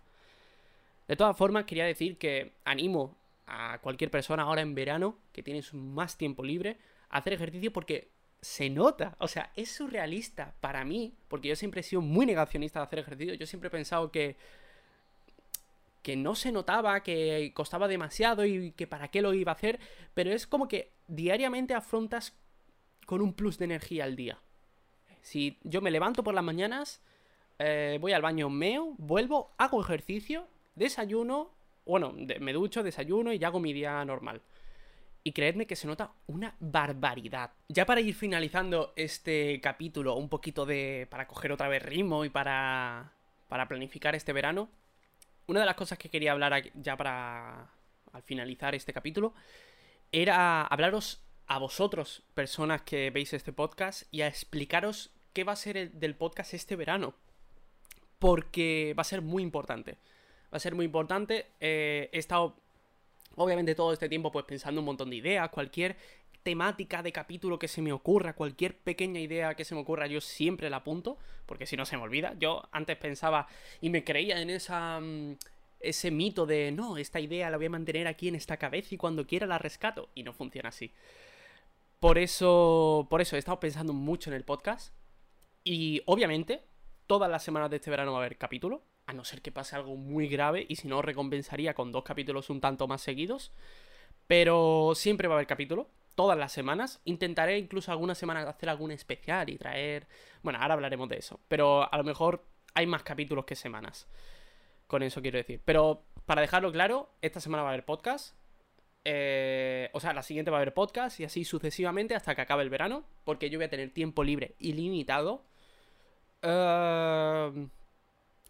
De 1.07 1.15
todas 1.15 1.37
formas, 1.37 1.65
quería 1.65 1.85
decir 1.85 2.17
que 2.17 2.53
animo 2.65 3.15
a 3.47 3.79
cualquier 3.79 4.09
persona 4.09 4.43
ahora 4.43 4.61
en 4.61 4.75
verano, 4.75 5.17
que 5.31 5.43
tienes 5.43 5.73
más 5.73 6.17
tiempo 6.17 6.43
libre, 6.43 6.77
hacer 7.17 7.33
ejercicio 7.33 7.71
porque 7.73 8.09
se 8.41 8.69
nota. 8.69 9.15
O 9.19 9.27
sea, 9.27 9.51
es 9.55 9.71
surrealista 9.71 10.53
para 10.61 10.83
mí, 10.85 11.13
porque 11.27 11.47
yo 11.47 11.55
siempre 11.55 11.81
he 11.81 11.83
sido 11.83 12.01
muy 12.01 12.25
negacionista 12.25 12.79
de 12.79 12.85
hacer 12.85 12.99
ejercicio. 12.99 13.33
Yo 13.33 13.45
siempre 13.45 13.67
he 13.67 13.71
pensado 13.71 14.11
que 14.11 14.37
que 16.05 16.15
no 16.15 16.35
se 16.35 16.51
notaba, 16.51 17.01
que 17.01 17.51
costaba 17.55 17.87
demasiado 17.87 18.45
y 18.45 18.73
que 18.73 18.85
para 18.85 19.07
qué 19.07 19.23
lo 19.23 19.33
iba 19.33 19.51
a 19.51 19.55
hacer, 19.55 19.79
pero 20.13 20.31
es 20.31 20.45
como 20.45 20.67
que 20.67 20.91
diariamente 21.07 21.73
afrontas 21.73 22.35
con 23.07 23.21
un 23.21 23.33
plus 23.33 23.57
de 23.57 23.65
energía 23.65 24.03
al 24.03 24.15
día. 24.15 24.37
Si 25.23 25.57
yo 25.63 25.81
me 25.81 25.89
levanto 25.89 26.23
por 26.23 26.35
las 26.35 26.43
mañanas, 26.43 27.01
eh, 27.57 27.97
voy 27.99 28.13
al 28.13 28.21
baño, 28.21 28.51
meo, 28.51 28.93
vuelvo, 28.99 29.49
hago 29.57 29.81
ejercicio, 29.81 30.47
desayuno, 30.75 31.49
bueno, 31.87 32.13
me 32.39 32.53
ducho, 32.53 32.83
desayuno 32.83 33.33
y 33.33 33.43
hago 33.43 33.59
mi 33.59 33.73
día 33.73 34.05
normal. 34.05 34.43
Y 35.27 35.33
creedme 35.33 35.65
que 35.65 35.75
se 35.75 35.87
nota 35.87 36.11
una 36.27 36.55
barbaridad. 36.59 37.51
Ya 37.67 37.87
para 37.87 37.99
ir 37.99 38.13
finalizando 38.13 38.93
este 38.95 39.59
capítulo, 39.59 40.15
un 40.15 40.29
poquito 40.29 40.67
de. 40.67 41.07
para 41.09 41.27
coger 41.27 41.51
otra 41.51 41.67
vez 41.67 41.81
ritmo 41.81 42.23
y 42.25 42.29
para. 42.29 43.11
para 43.49 43.67
planificar 43.67 44.13
este 44.13 44.33
verano. 44.33 44.69
una 45.47 45.61
de 45.61 45.65
las 45.65 45.75
cosas 45.75 45.97
que 45.97 46.09
quería 46.09 46.31
hablar 46.31 46.63
ya 46.75 46.95
para 46.95 47.71
al 48.13 48.21
finalizar 48.21 48.75
este 48.75 48.93
capítulo 48.93 49.33
era 50.11 50.61
hablaros 50.61 51.23
a 51.47 51.57
vosotros, 51.57 52.23
personas 52.35 52.83
que 52.83 53.09
veis 53.09 53.33
este 53.33 53.51
podcast, 53.51 54.03
y 54.11 54.21
a 54.21 54.27
explicaros 54.27 55.11
qué 55.33 55.43
va 55.43 55.53
a 55.53 55.57
ser 55.57 55.75
el, 55.75 55.99
del 55.99 56.15
podcast 56.15 56.53
este 56.53 56.75
verano. 56.75 57.15
Porque 58.19 58.93
va 58.97 59.01
a 59.01 59.05
ser 59.05 59.21
muy 59.21 59.43
importante. 59.43 59.97
Va 60.53 60.57
a 60.57 60.59
ser 60.59 60.75
muy 60.75 60.85
importante. 60.85 61.47
Eh, 61.59 62.09
he 62.13 62.19
estado, 62.19 62.57
obviamente, 63.35 63.75
todo 63.75 63.93
este 63.93 64.09
tiempo 64.09 64.31
pues 64.31 64.45
pensando 64.45 64.81
un 64.81 64.85
montón 64.85 65.09
de 65.09 65.17
ideas, 65.17 65.49
cualquier 65.49 65.97
temática 66.43 67.01
de 67.01 67.11
capítulo 67.11 67.57
que 67.57 67.67
se 67.67 67.81
me 67.81 67.91
ocurra, 67.91 68.33
cualquier 68.33 68.77
pequeña 68.77 69.19
idea 69.19 69.55
que 69.55 69.65
se 69.65 69.73
me 69.73 69.81
ocurra, 69.81 70.07
yo 70.07 70.21
siempre 70.21 70.69
la 70.69 70.77
apunto, 70.77 71.17
porque 71.45 71.65
si 71.65 71.75
no 71.75 71.85
se 71.85 71.97
me 71.97 72.03
olvida. 72.03 72.35
Yo 72.39 72.67
antes 72.71 72.97
pensaba 72.97 73.47
y 73.81 73.89
me 73.89 74.03
creía 74.03 74.39
en 74.39 74.51
esa 74.51 74.99
mm, 74.99 75.35
ese 75.79 76.11
mito 76.11 76.45
de 76.45 76.71
no, 76.71 76.97
esta 76.97 77.19
idea 77.19 77.49
la 77.49 77.57
voy 77.57 77.67
a 77.67 77.69
mantener 77.69 78.07
aquí 78.07 78.27
en 78.27 78.35
esta 78.35 78.57
cabeza 78.57 78.93
y 78.95 78.97
cuando 78.97 79.25
quiera 79.27 79.47
la 79.47 79.57
rescato 79.57 80.09
y 80.15 80.23
no 80.23 80.33
funciona 80.33 80.69
así. 80.69 80.91
Por 81.99 82.17
eso, 82.17 83.07
por 83.09 83.21
eso 83.21 83.35
he 83.35 83.39
estado 83.39 83.59
pensando 83.59 83.93
mucho 83.93 84.29
en 84.29 84.35
el 84.35 84.43
podcast 84.43 84.93
y 85.63 86.01
obviamente 86.05 86.63
todas 87.07 87.29
las 87.29 87.43
semanas 87.43 87.69
de 87.69 87.77
este 87.77 87.89
verano 87.89 88.11
va 88.11 88.19
a 88.19 88.21
haber 88.21 88.37
capítulo, 88.37 88.83
a 89.07 89.13
no 89.13 89.23
ser 89.23 89.41
que 89.41 89.51
pase 89.51 89.75
algo 89.75 89.95
muy 89.95 90.27
grave 90.27 90.65
y 90.67 90.75
si 90.77 90.87
no 90.87 91.01
recompensaría 91.01 91.73
con 91.73 91.91
dos 91.91 92.03
capítulos 92.03 92.49
un 92.49 92.61
tanto 92.61 92.87
más 92.87 93.01
seguidos, 93.01 93.51
pero 94.27 94.93
siempre 94.95 95.27
va 95.27 95.35
a 95.35 95.37
haber 95.37 95.47
capítulo 95.47 95.89
todas 96.15 96.37
las 96.37 96.51
semanas. 96.51 97.01
Intentaré 97.05 97.57
incluso 97.57 97.91
algunas 97.91 98.17
semanas 98.17 98.47
hacer 98.47 98.69
algún 98.69 98.91
especial 98.91 99.49
y 99.49 99.57
traer... 99.57 100.07
Bueno, 100.41 100.59
ahora 100.59 100.73
hablaremos 100.73 101.07
de 101.09 101.17
eso. 101.17 101.39
Pero 101.47 101.91
a 101.91 101.97
lo 101.97 102.03
mejor 102.03 102.43
hay 102.73 102.87
más 102.87 103.03
capítulos 103.03 103.45
que 103.45 103.55
semanas. 103.55 104.07
Con 104.87 105.03
eso 105.03 105.21
quiero 105.21 105.37
decir. 105.37 105.61
Pero 105.63 106.03
para 106.25 106.41
dejarlo 106.41 106.71
claro, 106.71 107.09
esta 107.21 107.39
semana 107.39 107.63
va 107.63 107.69
a 107.69 107.73
haber 107.73 107.85
podcast. 107.85 108.35
Eh, 109.03 109.89
o 109.93 109.99
sea, 109.99 110.13
la 110.13 110.23
siguiente 110.23 110.49
va 110.49 110.57
a 110.57 110.61
haber 110.61 110.73
podcast 110.73 111.19
y 111.19 111.25
así 111.25 111.45
sucesivamente 111.45 112.15
hasta 112.15 112.33
que 112.33 112.41
acabe 112.41 112.63
el 112.63 112.69
verano. 112.69 113.03
Porque 113.23 113.49
yo 113.49 113.59
voy 113.59 113.65
a 113.65 113.69
tener 113.69 113.91
tiempo 113.91 114.23
libre 114.23 114.55
ilimitado. 114.59 115.43
Uh, 116.41 117.67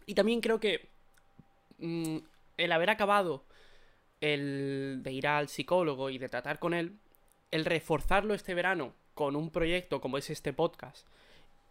y 0.06 0.14
también 0.14 0.42
creo 0.42 0.60
que 0.60 0.88
mm, 1.80 2.18
el 2.58 2.72
haber 2.72 2.90
acabado 2.90 3.44
el 4.22 5.00
de 5.04 5.12
ir 5.12 5.28
al 5.28 5.50
psicólogo 5.50 6.10
y 6.10 6.18
de 6.18 6.30
tratar 6.30 6.60
con 6.60 6.74
él 6.74 6.98
el 7.52 7.66
reforzarlo 7.66 8.34
este 8.34 8.54
verano 8.54 8.94
con 9.14 9.36
un 9.36 9.50
proyecto 9.50 10.02
como 10.02 10.18
es 10.18 10.30
este 10.30 10.54
podcast 10.54 11.08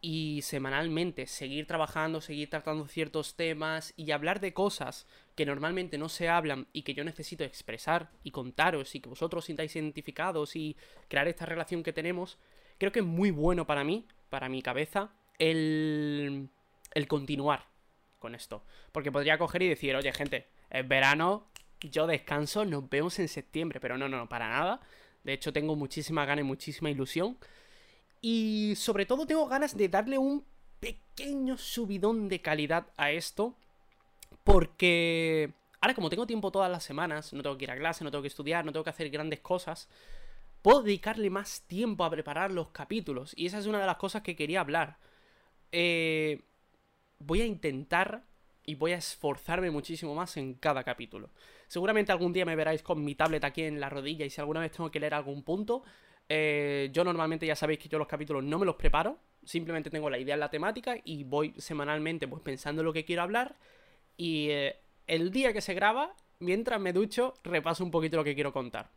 y 0.00 0.42
semanalmente 0.42 1.26
seguir 1.26 1.66
trabajando, 1.66 2.20
seguir 2.20 2.50
tratando 2.50 2.86
ciertos 2.86 3.36
temas 3.36 3.94
y 3.96 4.10
hablar 4.10 4.38
de 4.38 4.52
cosas 4.52 5.06
que 5.34 5.46
normalmente 5.46 5.96
no 5.96 6.10
se 6.10 6.28
hablan 6.28 6.66
y 6.74 6.82
que 6.82 6.92
yo 6.92 7.04
necesito 7.04 7.42
expresar 7.42 8.10
y 8.22 8.30
contaros 8.30 8.94
y 8.94 9.00
que 9.00 9.08
vosotros 9.08 9.46
sintáis 9.46 9.74
identificados 9.76 10.56
y 10.56 10.76
crear 11.08 11.26
esta 11.26 11.46
relación 11.46 11.82
que 11.82 11.94
tenemos, 11.94 12.36
creo 12.76 12.92
que 12.92 12.98
es 13.00 13.06
muy 13.06 13.30
bueno 13.30 13.66
para 13.66 13.82
mí, 13.82 14.06
para 14.28 14.50
mi 14.50 14.60
cabeza, 14.60 15.10
el, 15.38 16.50
el 16.92 17.08
continuar 17.08 17.73
con 18.24 18.34
esto. 18.34 18.62
Porque 18.90 19.12
podría 19.12 19.36
coger 19.36 19.62
y 19.62 19.68
decir, 19.68 19.94
oye 19.94 20.10
gente, 20.14 20.46
es 20.70 20.88
verano, 20.88 21.46
yo 21.80 22.06
descanso, 22.06 22.64
nos 22.64 22.88
vemos 22.88 23.18
en 23.18 23.28
septiembre, 23.28 23.80
pero 23.80 23.98
no, 23.98 24.08
no, 24.08 24.16
no, 24.16 24.28
para 24.30 24.48
nada. 24.48 24.80
De 25.24 25.34
hecho, 25.34 25.52
tengo 25.52 25.76
muchísima 25.76 26.24
gana 26.24 26.40
y 26.40 26.44
muchísima 26.44 26.88
ilusión. 26.88 27.36
Y 28.22 28.72
sobre 28.76 29.04
todo 29.04 29.26
tengo 29.26 29.46
ganas 29.46 29.76
de 29.76 29.90
darle 29.90 30.16
un 30.16 30.42
pequeño 30.80 31.58
subidón 31.58 32.30
de 32.30 32.40
calidad 32.40 32.86
a 32.96 33.10
esto. 33.10 33.54
Porque 34.42 35.52
ahora 35.82 35.94
como 35.94 36.08
tengo 36.08 36.26
tiempo 36.26 36.50
todas 36.50 36.70
las 36.70 36.82
semanas, 36.82 37.34
no 37.34 37.42
tengo 37.42 37.58
que 37.58 37.64
ir 37.64 37.70
a 37.70 37.76
clase, 37.76 38.04
no 38.04 38.10
tengo 38.10 38.22
que 38.22 38.28
estudiar, 38.28 38.64
no 38.64 38.72
tengo 38.72 38.84
que 38.84 38.90
hacer 38.90 39.10
grandes 39.10 39.40
cosas, 39.40 39.90
puedo 40.62 40.82
dedicarle 40.82 41.28
más 41.28 41.60
tiempo 41.66 42.04
a 42.04 42.10
preparar 42.10 42.50
los 42.50 42.68
capítulos. 42.68 43.34
Y 43.36 43.44
esa 43.44 43.58
es 43.58 43.66
una 43.66 43.80
de 43.80 43.86
las 43.86 43.98
cosas 43.98 44.22
que 44.22 44.34
quería 44.34 44.60
hablar. 44.60 44.96
Eh, 45.72 46.40
voy 47.26 47.42
a 47.42 47.46
intentar 47.46 48.24
y 48.66 48.74
voy 48.74 48.92
a 48.92 48.96
esforzarme 48.96 49.70
muchísimo 49.70 50.14
más 50.14 50.36
en 50.36 50.54
cada 50.54 50.84
capítulo. 50.84 51.30
Seguramente 51.68 52.12
algún 52.12 52.32
día 52.32 52.44
me 52.44 52.56
veráis 52.56 52.82
con 52.82 53.04
mi 53.04 53.14
tablet 53.14 53.44
aquí 53.44 53.62
en 53.62 53.80
la 53.80 53.90
rodilla 53.90 54.24
y 54.24 54.30
si 54.30 54.40
alguna 54.40 54.60
vez 54.60 54.72
tengo 54.72 54.90
que 54.90 55.00
leer 55.00 55.14
algún 55.14 55.42
punto, 55.42 55.82
eh, 56.28 56.90
yo 56.92 57.04
normalmente 57.04 57.46
ya 57.46 57.56
sabéis 57.56 57.78
que 57.78 57.88
yo 57.88 57.98
los 57.98 58.08
capítulos 58.08 58.42
no 58.42 58.58
me 58.58 58.66
los 58.66 58.76
preparo, 58.76 59.18
simplemente 59.44 59.90
tengo 59.90 60.08
la 60.08 60.18
idea 60.18 60.34
en 60.34 60.40
la 60.40 60.50
temática 60.50 60.96
y 61.04 61.24
voy 61.24 61.54
semanalmente 61.58 62.26
pues 62.26 62.42
pensando 62.42 62.82
lo 62.82 62.92
que 62.92 63.04
quiero 63.04 63.22
hablar 63.22 63.56
y 64.16 64.48
eh, 64.50 64.76
el 65.06 65.30
día 65.30 65.52
que 65.52 65.60
se 65.60 65.74
graba, 65.74 66.14
mientras 66.38 66.80
me 66.80 66.92
ducho, 66.92 67.34
repaso 67.44 67.84
un 67.84 67.90
poquito 67.90 68.16
lo 68.16 68.24
que 68.24 68.34
quiero 68.34 68.52
contar. 68.52 68.90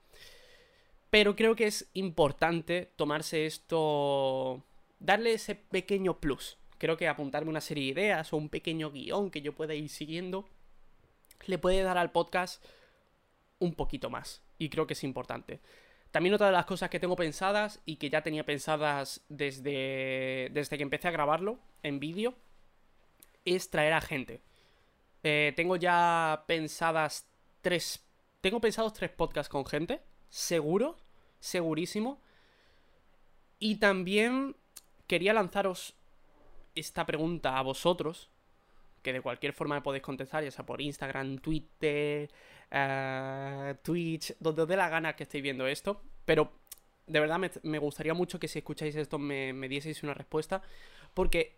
Pero 1.09 1.35
creo 1.35 1.55
que 1.55 1.67
es 1.67 1.89
importante 1.93 2.91
tomarse 2.95 3.45
esto, 3.45 4.63
darle 4.99 5.33
ese 5.33 5.55
pequeño 5.55 6.19
plus 6.19 6.57
creo 6.77 6.97
que 6.97 7.07
apuntarme 7.07 7.49
una 7.49 7.61
serie 7.61 7.85
de 7.85 8.01
ideas 8.01 8.33
o 8.33 8.37
un 8.37 8.49
pequeño 8.49 8.91
guion 8.91 9.31
que 9.31 9.41
yo 9.41 9.53
pueda 9.53 9.73
ir 9.73 9.89
siguiendo 9.89 10.47
le 11.45 11.57
puede 11.57 11.83
dar 11.83 11.97
al 11.97 12.11
podcast 12.11 12.63
un 13.59 13.73
poquito 13.73 14.09
más. 14.09 14.41
Y 14.57 14.69
creo 14.69 14.87
que 14.87 14.93
es 14.93 15.03
importante. 15.03 15.61
También 16.11 16.33
otra 16.33 16.47
de 16.47 16.53
las 16.53 16.65
cosas 16.65 16.89
que 16.89 16.99
tengo 16.99 17.15
pensadas 17.15 17.79
y 17.85 17.97
que 17.97 18.09
ya 18.09 18.21
tenía 18.21 18.45
pensadas 18.45 19.21
desde, 19.29 20.49
desde 20.51 20.77
que 20.77 20.83
empecé 20.83 21.07
a 21.07 21.11
grabarlo 21.11 21.59
en 21.83 21.99
vídeo 21.99 22.35
es 23.45 23.69
traer 23.69 23.93
a 23.93 24.01
gente. 24.01 24.41
Eh, 25.23 25.53
tengo 25.55 25.75
ya 25.75 26.43
pensadas 26.47 27.27
tres... 27.61 28.03
Tengo 28.41 28.61
pensados 28.61 28.93
tres 28.93 29.11
podcasts 29.11 29.49
con 29.49 29.65
gente. 29.65 30.01
Seguro. 30.29 30.97
Segurísimo. 31.39 32.21
Y 33.59 33.75
también 33.75 34.55
quería 35.07 35.33
lanzaros 35.33 35.95
esta 36.79 37.05
pregunta 37.05 37.57
a 37.57 37.61
vosotros, 37.61 38.29
que 39.01 39.13
de 39.13 39.21
cualquier 39.21 39.53
forma 39.53 39.75
me 39.75 39.81
podéis 39.81 40.03
contestar, 40.03 40.43
ya 40.43 40.51
sea 40.51 40.65
por 40.65 40.81
Instagram, 40.81 41.39
Twitter, 41.39 42.29
uh, 42.71 43.75
Twitch, 43.83 44.35
donde 44.39 44.63
os 44.63 44.67
dé 44.67 44.75
la 44.75 44.89
gana 44.89 45.15
que 45.15 45.23
estéis 45.23 45.43
viendo 45.43 45.67
esto, 45.67 46.01
pero 46.25 46.51
de 47.05 47.19
verdad 47.19 47.39
me, 47.63 47.79
gustaría 47.79 48.13
mucho 48.13 48.39
que 48.39 48.47
si 48.47 48.59
escucháis 48.59 48.95
esto 48.95 49.17
me, 49.17 49.53
me 49.53 49.69
dieseis 49.69 50.03
una 50.03 50.13
respuesta, 50.13 50.61
porque 51.13 51.55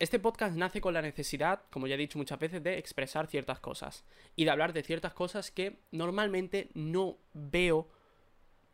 este 0.00 0.18
podcast 0.18 0.56
nace 0.56 0.80
con 0.80 0.94
la 0.94 1.02
necesidad, 1.02 1.62
como 1.70 1.86
ya 1.86 1.94
he 1.94 1.98
dicho 1.98 2.18
muchas 2.18 2.38
veces, 2.38 2.62
de 2.62 2.78
expresar 2.78 3.26
ciertas 3.26 3.60
cosas 3.60 4.02
y 4.34 4.44
de 4.44 4.50
hablar 4.50 4.72
de 4.72 4.82
ciertas 4.82 5.12
cosas 5.12 5.50
que 5.50 5.78
normalmente 5.92 6.70
no 6.74 7.18
veo 7.34 7.86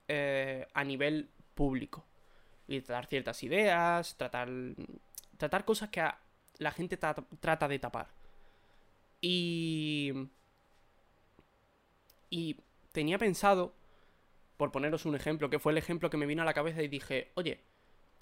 eh, 0.09 0.67
a 0.73 0.85
nivel 0.85 1.29
público. 1.55 2.07
Y 2.69 2.81
tratar 2.81 3.07
ciertas 3.07 3.43
ideas, 3.43 4.17
tratar 4.17 4.49
tratar 5.37 5.65
cosas 5.65 5.91
que 5.91 6.03
la 6.59 6.71
gente 6.73 6.97
trata 6.97 7.69
de 7.69 7.79
tapar. 7.79 8.09
Y... 9.21 10.29
Y 12.29 12.57
tenía 12.93 13.19
pensado, 13.19 13.75
por 14.57 14.73
poneros 14.73 15.07
un 15.07 15.15
ejemplo, 15.15 15.49
que 15.49 15.59
fue 15.59 15.73
el 15.73 15.79
ejemplo 15.79 16.11
que 16.11 16.17
me 16.17 16.27
vino 16.27 16.43
a 16.43 16.45
la 16.45 16.55
cabeza 16.55 16.83
y 16.83 16.89
dije, 16.89 17.31
oye, 17.35 17.61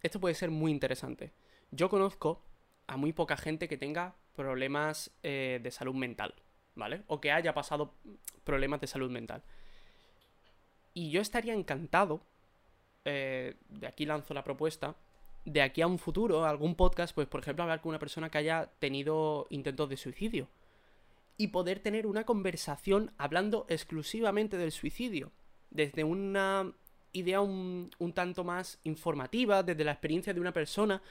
esto 0.02 0.20
puede 0.20 0.34
ser 0.34 0.50
muy 0.50 0.70
interesante. 0.70 1.32
Yo 1.70 1.88
conozco 1.88 2.42
a 2.86 2.96
muy 2.96 3.12
poca 3.12 3.36
gente 3.36 3.68
que 3.68 3.78
tenga 3.78 4.14
problemas 4.36 5.10
eh, 5.22 5.60
de 5.62 5.70
salud 5.70 5.94
mental, 5.94 6.34
¿vale? 6.74 7.02
O 7.06 7.20
que 7.20 7.32
haya 7.32 7.54
pasado 7.54 7.94
problemas 8.44 8.80
de 8.80 8.86
salud 8.86 9.10
mental. 9.10 9.42
Y 10.92 11.10
yo 11.10 11.20
estaría 11.20 11.54
encantado, 11.54 12.20
eh, 13.04 13.56
de 13.68 13.86
aquí 13.86 14.04
lanzo 14.04 14.34
la 14.34 14.44
propuesta, 14.44 14.94
de 15.44 15.62
aquí 15.62 15.82
a 15.82 15.86
un 15.86 15.98
futuro, 15.98 16.44
algún 16.44 16.74
podcast, 16.74 17.14
pues 17.14 17.28
por 17.28 17.40
ejemplo 17.40 17.62
hablar 17.62 17.80
con 17.80 17.90
una 17.90 17.98
persona 17.98 18.30
que 18.30 18.38
haya 18.38 18.70
tenido 18.78 19.46
intentos 19.50 19.88
de 19.88 19.96
suicidio. 19.96 20.48
Y 21.36 21.48
poder 21.48 21.80
tener 21.80 22.06
una 22.06 22.24
conversación 22.24 23.10
hablando 23.18 23.66
exclusivamente 23.68 24.56
del 24.56 24.72
suicidio. 24.72 25.32
Desde 25.70 26.04
una 26.04 26.72
idea 27.12 27.40
un, 27.40 27.90
tanto 28.14 28.44
más 28.44 28.78
informativa, 28.84 29.62
desde 29.62 29.84
la 29.84 29.92
experiencia 29.92 30.32
de 30.32 30.40
una 30.40 30.52
persona. 30.52 31.02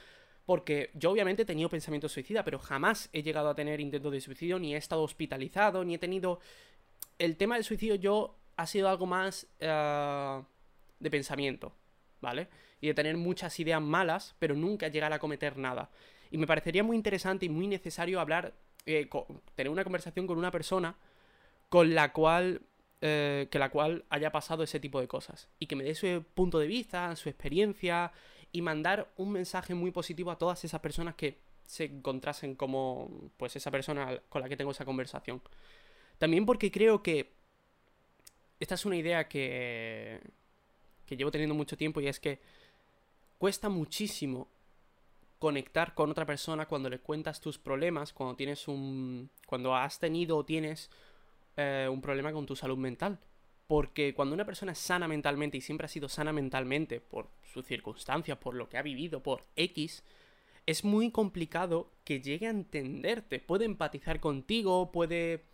Porque 0.46 0.90
yo 0.94 1.10
obviamente 1.10 1.42
he 1.42 1.46
tenido 1.46 1.68
pensamientos 1.68 2.12
suicida, 2.12 2.44
pero 2.44 2.58
jamás 2.58 3.08
he 3.12 3.22
llegado 3.22 3.48
a 3.48 3.54
tener 3.54 3.80
intentos 3.80 4.12
de 4.12 4.20
suicidio, 4.20 4.58
ni 4.58 4.74
he 4.74 4.78
estado 4.78 5.02
hospitalizado, 5.02 5.84
ni 5.84 5.94
he 5.94 5.98
tenido... 5.98 6.40
El 7.18 7.36
tema 7.36 7.54
del 7.54 7.64
suicidio 7.64 7.94
yo 7.94 8.34
ha 8.56 8.66
sido 8.66 8.88
algo 8.88 9.06
más 9.06 9.46
eh, 9.60 10.42
de 11.00 11.10
pensamiento, 11.10 11.72
¿vale? 12.20 12.48
Y 12.84 12.88
de 12.88 12.92
tener 12.92 13.16
muchas 13.16 13.58
ideas 13.60 13.80
malas, 13.80 14.34
pero 14.38 14.54
nunca 14.54 14.88
llegar 14.88 15.10
a 15.14 15.18
cometer 15.18 15.56
nada. 15.56 15.88
Y 16.30 16.36
me 16.36 16.46
parecería 16.46 16.84
muy 16.84 16.96
interesante 16.96 17.46
y 17.46 17.48
muy 17.48 17.66
necesario 17.66 18.20
hablar, 18.20 18.52
eh, 18.84 19.08
tener 19.54 19.70
una 19.70 19.84
conversación 19.84 20.26
con 20.26 20.36
una 20.36 20.50
persona 20.50 20.94
con 21.70 21.94
la 21.94 22.12
cual, 22.12 22.60
eh, 23.00 23.48
que 23.50 23.58
la 23.58 23.70
cual 23.70 24.04
haya 24.10 24.30
pasado 24.30 24.62
ese 24.62 24.80
tipo 24.80 25.00
de 25.00 25.08
cosas. 25.08 25.48
Y 25.58 25.64
que 25.64 25.76
me 25.76 25.84
dé 25.84 25.94
su 25.94 26.26
punto 26.34 26.58
de 26.58 26.66
vista, 26.66 27.16
su 27.16 27.30
experiencia, 27.30 28.12
y 28.52 28.60
mandar 28.60 29.10
un 29.16 29.32
mensaje 29.32 29.74
muy 29.74 29.90
positivo 29.90 30.30
a 30.30 30.36
todas 30.36 30.62
esas 30.62 30.80
personas 30.82 31.14
que 31.14 31.38
se 31.64 31.84
encontrasen 31.84 32.54
como 32.54 33.30
pues 33.38 33.56
esa 33.56 33.70
persona 33.70 34.20
con 34.28 34.42
la 34.42 34.48
que 34.50 34.58
tengo 34.58 34.72
esa 34.72 34.84
conversación. 34.84 35.40
También 36.18 36.44
porque 36.44 36.70
creo 36.70 37.02
que 37.02 37.32
esta 38.60 38.74
es 38.74 38.84
una 38.84 38.96
idea 38.96 39.26
que, 39.26 40.20
que 41.06 41.16
llevo 41.16 41.30
teniendo 41.30 41.54
mucho 41.54 41.78
tiempo 41.78 42.02
y 42.02 42.08
es 42.08 42.20
que 42.20 42.40
cuesta 43.38 43.68
muchísimo 43.68 44.48
conectar 45.38 45.94
con 45.94 46.10
otra 46.10 46.24
persona 46.24 46.66
cuando 46.66 46.88
le 46.88 47.00
cuentas 47.00 47.40
tus 47.40 47.58
problemas, 47.58 48.12
cuando 48.12 48.36
tienes 48.36 48.66
un... 48.66 49.30
cuando 49.46 49.76
has 49.76 49.98
tenido 49.98 50.38
o 50.38 50.44
tienes 50.44 50.90
eh, 51.56 51.88
un 51.90 52.00
problema 52.00 52.32
con 52.32 52.46
tu 52.46 52.56
salud 52.56 52.78
mental. 52.78 53.18
Porque 53.66 54.14
cuando 54.14 54.34
una 54.34 54.44
persona 54.44 54.72
es 54.72 54.78
sana 54.78 55.08
mentalmente 55.08 55.56
y 55.56 55.60
siempre 55.60 55.86
ha 55.86 55.88
sido 55.88 56.08
sana 56.08 56.32
mentalmente 56.32 57.00
por 57.00 57.28
sus 57.42 57.66
circunstancias, 57.66 58.38
por 58.38 58.54
lo 58.54 58.68
que 58.68 58.78
ha 58.78 58.82
vivido, 58.82 59.22
por 59.22 59.44
X, 59.56 60.04
es 60.66 60.84
muy 60.84 61.10
complicado 61.10 61.90
que 62.04 62.20
llegue 62.20 62.46
a 62.46 62.50
entenderte. 62.50 63.38
Puede 63.38 63.64
empatizar 63.64 64.20
contigo, 64.20 64.92
puede 64.92 65.44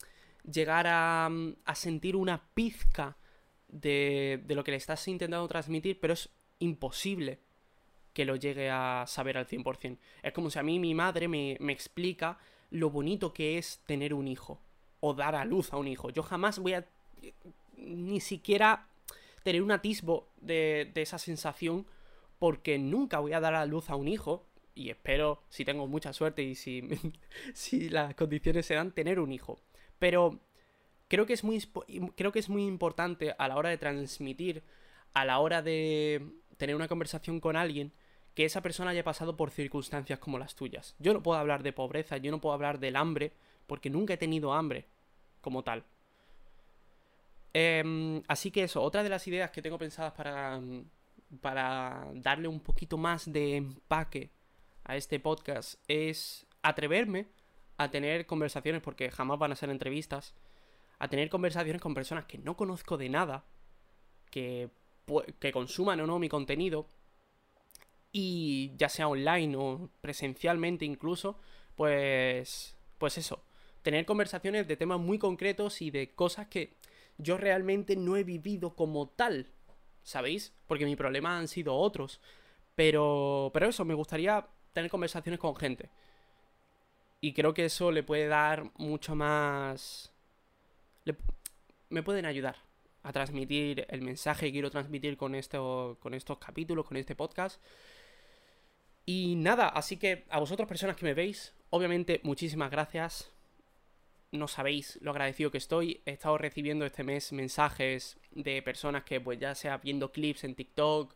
llegar 0.50 0.86
a, 0.88 1.30
a 1.64 1.74
sentir 1.74 2.16
una 2.16 2.48
pizca 2.54 3.16
de, 3.68 4.42
de 4.44 4.54
lo 4.54 4.64
que 4.64 4.72
le 4.72 4.76
estás 4.76 5.06
intentando 5.06 5.46
transmitir, 5.46 6.00
pero 6.00 6.14
es 6.14 6.30
imposible 6.58 7.38
que 8.12 8.24
lo 8.24 8.36
llegue 8.36 8.70
a 8.70 9.04
saber 9.06 9.38
al 9.38 9.46
100%. 9.46 9.98
Es 10.22 10.32
como 10.32 10.50
si 10.50 10.58
a 10.58 10.62
mí 10.62 10.78
mi 10.78 10.94
madre 10.94 11.28
me, 11.28 11.56
me, 11.60 11.72
explica 11.72 12.38
lo 12.70 12.90
bonito 12.90 13.32
que 13.32 13.58
es 13.58 13.80
tener 13.86 14.14
un 14.14 14.28
hijo 14.28 14.60
o 15.00 15.14
dar 15.14 15.34
a 15.34 15.44
luz 15.44 15.72
a 15.72 15.76
un 15.76 15.88
hijo. 15.88 16.10
Yo 16.10 16.22
jamás 16.22 16.58
voy 16.58 16.74
a 16.74 16.86
ni 17.76 18.20
siquiera 18.20 18.88
tener 19.42 19.62
un 19.62 19.72
atisbo 19.72 20.28
de, 20.40 20.90
de 20.92 21.02
esa 21.02 21.18
sensación 21.18 21.86
porque 22.38 22.78
nunca 22.78 23.20
voy 23.20 23.32
a 23.32 23.40
dar 23.40 23.54
a 23.54 23.66
luz 23.66 23.90
a 23.90 23.96
un 23.96 24.08
hijo 24.08 24.46
y 24.74 24.90
espero, 24.90 25.42
si 25.48 25.64
tengo 25.64 25.86
mucha 25.86 26.12
suerte 26.12 26.42
y 26.42 26.54
si, 26.54 26.82
si 27.54 27.88
las 27.90 28.14
condiciones 28.14 28.66
se 28.66 28.74
dan, 28.74 28.92
tener 28.92 29.20
un 29.20 29.32
hijo. 29.32 29.60
Pero 29.98 30.40
creo 31.08 31.26
que, 31.26 31.34
es 31.34 31.44
muy, 31.44 31.62
creo 32.16 32.32
que 32.32 32.38
es 32.38 32.48
muy 32.48 32.64
importante 32.64 33.34
a 33.38 33.48
la 33.48 33.56
hora 33.56 33.68
de 33.68 33.78
transmitir, 33.78 34.62
a 35.12 35.24
la 35.24 35.38
hora 35.38 35.60
de 35.60 36.24
tener 36.56 36.76
una 36.76 36.88
conversación 36.88 37.40
con 37.40 37.56
alguien, 37.56 37.92
que 38.40 38.46
esa 38.46 38.62
persona 38.62 38.92
haya 38.92 39.04
pasado 39.04 39.36
por 39.36 39.50
circunstancias 39.50 40.18
como 40.18 40.38
las 40.38 40.54
tuyas. 40.54 40.94
Yo 40.98 41.12
no 41.12 41.22
puedo 41.22 41.38
hablar 41.38 41.62
de 41.62 41.74
pobreza, 41.74 42.16
yo 42.16 42.30
no 42.30 42.40
puedo 42.40 42.54
hablar 42.54 42.78
del 42.78 42.96
hambre, 42.96 43.34
porque 43.66 43.90
nunca 43.90 44.14
he 44.14 44.16
tenido 44.16 44.54
hambre 44.54 44.86
como 45.42 45.62
tal. 45.62 45.84
Eh, 47.52 48.22
así 48.28 48.50
que 48.50 48.62
eso, 48.62 48.80
otra 48.80 49.02
de 49.02 49.10
las 49.10 49.28
ideas 49.28 49.50
que 49.50 49.60
tengo 49.60 49.76
pensadas 49.76 50.14
para, 50.14 50.58
para 51.42 52.06
darle 52.14 52.48
un 52.48 52.60
poquito 52.60 52.96
más 52.96 53.30
de 53.30 53.56
empaque 53.56 54.30
a 54.84 54.96
este 54.96 55.20
podcast 55.20 55.74
es 55.86 56.46
atreverme 56.62 57.26
a 57.76 57.90
tener 57.90 58.24
conversaciones, 58.24 58.80
porque 58.80 59.10
jamás 59.10 59.38
van 59.38 59.52
a 59.52 59.56
ser 59.56 59.68
entrevistas, 59.68 60.32
a 60.98 61.08
tener 61.08 61.28
conversaciones 61.28 61.82
con 61.82 61.92
personas 61.92 62.24
que 62.24 62.38
no 62.38 62.56
conozco 62.56 62.96
de 62.96 63.10
nada, 63.10 63.44
que, 64.30 64.70
que 65.38 65.52
consuman 65.52 66.00
o 66.00 66.06
no 66.06 66.18
mi 66.18 66.30
contenido, 66.30 66.86
y 68.12 68.72
ya 68.76 68.88
sea 68.88 69.08
online 69.08 69.56
o 69.56 69.90
presencialmente 70.00 70.84
incluso, 70.84 71.38
pues, 71.76 72.76
pues 72.98 73.18
eso, 73.18 73.42
tener 73.82 74.04
conversaciones 74.04 74.66
de 74.68 74.76
temas 74.76 75.00
muy 75.00 75.18
concretos 75.18 75.80
y 75.82 75.90
de 75.90 76.14
cosas 76.14 76.48
que 76.48 76.76
yo 77.18 77.36
realmente 77.36 77.96
no 77.96 78.16
he 78.16 78.24
vivido 78.24 78.74
como 78.74 79.08
tal, 79.08 79.46
¿sabéis? 80.02 80.52
Porque 80.66 80.86
mi 80.86 80.96
problema 80.96 81.38
han 81.38 81.48
sido 81.48 81.74
otros. 81.76 82.20
Pero, 82.74 83.50
pero 83.52 83.68
eso, 83.68 83.84
me 83.84 83.94
gustaría 83.94 84.46
tener 84.72 84.90
conversaciones 84.90 85.38
con 85.38 85.56
gente. 85.56 85.90
Y 87.20 87.34
creo 87.34 87.52
que 87.52 87.66
eso 87.66 87.92
le 87.92 88.02
puede 88.02 88.26
dar 88.26 88.70
mucho 88.76 89.14
más... 89.14 90.12
Le... 91.04 91.16
me 91.90 92.02
pueden 92.02 92.24
ayudar 92.24 92.56
a 93.02 93.12
transmitir 93.12 93.86
el 93.88 94.02
mensaje 94.02 94.46
que 94.46 94.52
quiero 94.52 94.70
transmitir 94.70 95.16
con, 95.16 95.34
esto, 95.34 95.98
con 96.00 96.14
estos 96.14 96.38
capítulos, 96.38 96.86
con 96.86 96.96
este 96.96 97.14
podcast. 97.14 97.60
Y 99.12 99.34
nada, 99.34 99.66
así 99.66 99.96
que 99.96 100.24
a 100.30 100.38
vosotros 100.38 100.68
personas 100.68 100.94
que 100.94 101.04
me 101.04 101.14
veis, 101.14 101.52
obviamente 101.70 102.20
muchísimas 102.22 102.70
gracias 102.70 103.32
no 104.30 104.46
sabéis 104.46 105.00
lo 105.02 105.10
agradecido 105.10 105.50
que 105.50 105.58
estoy. 105.58 106.00
He 106.06 106.12
estado 106.12 106.38
recibiendo 106.38 106.86
este 106.86 107.02
mes 107.02 107.32
mensajes 107.32 108.18
de 108.30 108.62
personas 108.62 109.02
que 109.02 109.20
pues 109.20 109.40
ya 109.40 109.56
sea 109.56 109.78
viendo 109.78 110.12
clips 110.12 110.44
en 110.44 110.54
TikTok 110.54 111.12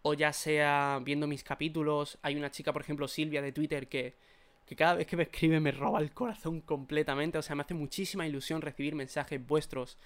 o 0.00 0.14
ya 0.14 0.32
sea 0.32 1.02
viendo 1.04 1.26
mis 1.26 1.44
capítulos. 1.44 2.16
Hay 2.22 2.36
una 2.36 2.50
chica, 2.50 2.72
por 2.72 2.80
ejemplo, 2.80 3.08
Silvia 3.08 3.42
de 3.42 3.52
Twitter, 3.52 3.90
que, 3.90 4.16
que 4.64 4.74
cada 4.74 4.94
vez 4.94 5.06
que 5.06 5.18
me 5.18 5.24
escribe 5.24 5.60
me 5.60 5.72
roba 5.72 6.00
el 6.00 6.12
corazón 6.14 6.62
completamente. 6.62 7.36
O 7.36 7.42
sea, 7.42 7.56
me 7.56 7.62
hace 7.64 7.74
muchísima 7.74 8.26
ilusión 8.26 8.62
recibir 8.62 8.94
mensajes 8.94 9.46
vuestros 9.46 9.98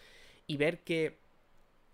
y 0.49 0.57
ver 0.57 0.81
que, 0.81 1.21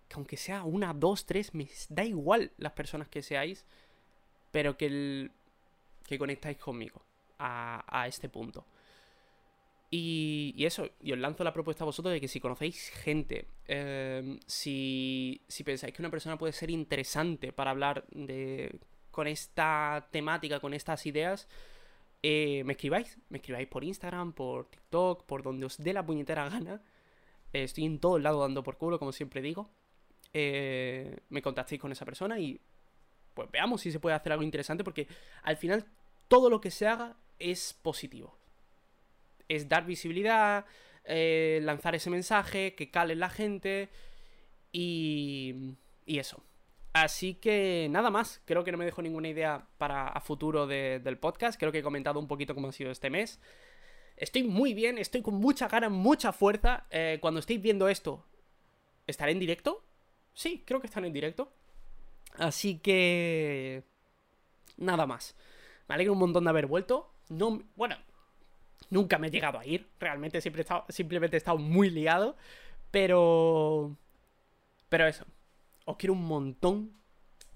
que 0.09 0.15
aunque 0.15 0.39
sea 0.39 0.65
una, 0.65 0.95
dos, 0.95 1.27
tres, 1.27 1.53
me 1.53 1.69
da 1.91 2.03
igual 2.03 2.53
las 2.57 2.73
personas 2.73 3.09
que 3.09 3.21
seáis, 3.21 3.67
pero 4.55 4.77
que, 4.77 4.87
el, 4.87 5.33
que 6.07 6.17
conectáis 6.17 6.59
conmigo 6.59 7.03
a, 7.41 7.85
a 7.89 8.07
este 8.07 8.29
punto. 8.29 8.65
Y, 9.91 10.55
eso, 10.65 10.89
y 11.03 11.11
os 11.11 11.19
lanzo 11.19 11.43
la 11.43 11.53
propuesta 11.53 11.83
a 11.83 11.87
vosotros 11.87 12.13
de 12.13 12.21
que 12.21 12.29
si 12.29 12.39
conocéis 12.39 12.91
gente, 12.91 13.49
eh, 13.67 14.39
si, 14.47 15.41
si 15.49 15.65
pensáis 15.65 15.93
que 15.93 16.03
una 16.03 16.11
persona 16.11 16.39
puede 16.39 16.53
ser 16.53 16.71
interesante 16.71 17.53
para 17.53 17.73
hablar 17.73 18.05
de, 18.13 18.79
con 19.11 19.27
esta 19.27 20.07
temática, 20.13 20.61
con 20.61 20.73
estas 20.73 21.05
ideas, 21.05 21.49
eh, 22.23 22.63
me 22.63 22.75
escribáis, 22.75 23.19
me 23.31 23.39
escribáis 23.39 23.67
por 23.67 23.83
Instagram, 23.83 24.35
por 24.35 24.67
TikTok, 24.67 25.25
por 25.25 25.43
donde 25.43 25.67
os 25.67 25.79
dé 25.79 25.93
la 25.93 26.07
puñetera 26.07 26.49
gana. 26.49 26.81
Estoy 27.53 27.87
en 27.87 27.99
todo 27.99 28.19
el 28.19 28.23
lado 28.23 28.41
dando 28.41 28.63
por 28.63 28.79
culo, 28.79 29.01
como 29.01 29.11
siempre 29.11 29.43
digo. 29.43 29.69
Eh, 30.33 31.19
me 31.31 31.43
contactéis 31.43 31.81
con 31.81 31.91
esa 31.91 32.05
persona 32.05 32.39
y 32.39 32.61
pues 33.35 33.51
veamos 33.51 33.83
si 33.83 33.93
se 33.93 34.01
puede 34.01 34.17
hacer 34.17 34.33
algo 34.33 34.45
interesante 34.45 34.85
porque 34.85 35.07
al 35.43 35.57
final 35.57 35.85
todo 36.29 36.49
lo 36.49 36.61
que 36.61 36.71
se 36.71 36.87
haga 36.87 37.17
es 37.39 37.75
positivo 37.83 38.39
es 39.49 39.69
dar 39.69 39.85
visibilidad, 39.87 40.65
eh, 41.05 41.61
lanzar 41.63 41.95
ese 41.95 42.11
mensaje, 42.11 42.75
que 42.75 42.91
cale 42.91 43.15
la 43.15 43.29
gente 43.29 43.89
y, 44.73 45.75
y 46.07 46.19
eso. 46.19 46.43
Así 46.93 47.35
que 47.35 47.89
nada 47.91 48.11
más, 48.11 48.41
creo 48.45 48.63
que 48.63 48.71
no 48.71 48.79
me 48.79 48.85
dejo 48.85 49.03
ninguna 49.03 49.29
idea 49.29 49.67
para 49.79 50.09
a 50.09 50.21
futuro 50.21 50.67
de, 50.67 51.01
del 51.01 51.19
podcast, 51.19 51.59
creo 51.59 51.73
que 51.73 51.79
he 51.79 51.83
comentado 51.83 52.21
un 52.21 52.29
poquito 52.29 52.55
cómo 52.55 52.69
ha 52.69 52.73
sido 52.73 52.91
este 52.91 53.11
mes. 53.11 53.41
Estoy 54.17 54.45
muy 54.45 54.75
bien, 54.75 54.97
estoy 54.99 55.23
con 55.23 55.35
mucha 55.35 55.67
gana, 55.67 55.89
mucha 55.89 56.33
fuerza. 56.33 56.87
Eh, 56.91 57.19
cuando 57.21 57.41
estéis 57.41 57.61
viendo 57.61 57.89
esto, 57.89 58.25
¿estaré 59.09 59.33
en 59.33 59.41
directo? 59.41 59.85
Sí, 60.35 60.63
creo 60.65 60.81
que 60.81 60.87
están 60.87 61.05
en 61.05 61.13
directo. 61.13 61.53
Así 62.35 62.79
que... 62.79 63.85
Nada 64.77 65.07
más. 65.07 65.37
Me 65.89 65.95
alegro 65.95 66.13
un 66.15 66.19
montón 66.19 66.45
de 66.45 66.51
haber 66.51 66.67
vuelto. 66.67 67.11
No, 67.29 67.63
bueno, 67.77 67.97
Nunca 68.91 69.19
me 69.19 69.29
he 69.29 69.31
llegado 69.31 69.59
a 69.59 69.67
ir, 69.67 69.89
realmente 69.99 70.41
siempre 70.41 70.65
simplemente 70.89 71.37
he 71.37 71.39
estado 71.39 71.59
muy 71.59 71.91
liado. 71.91 72.37
Pero... 72.91 73.97
Pero 74.89 75.07
eso, 75.07 75.25
os 75.85 75.97
quiero 75.97 76.13
un 76.13 76.25
montón. 76.25 76.93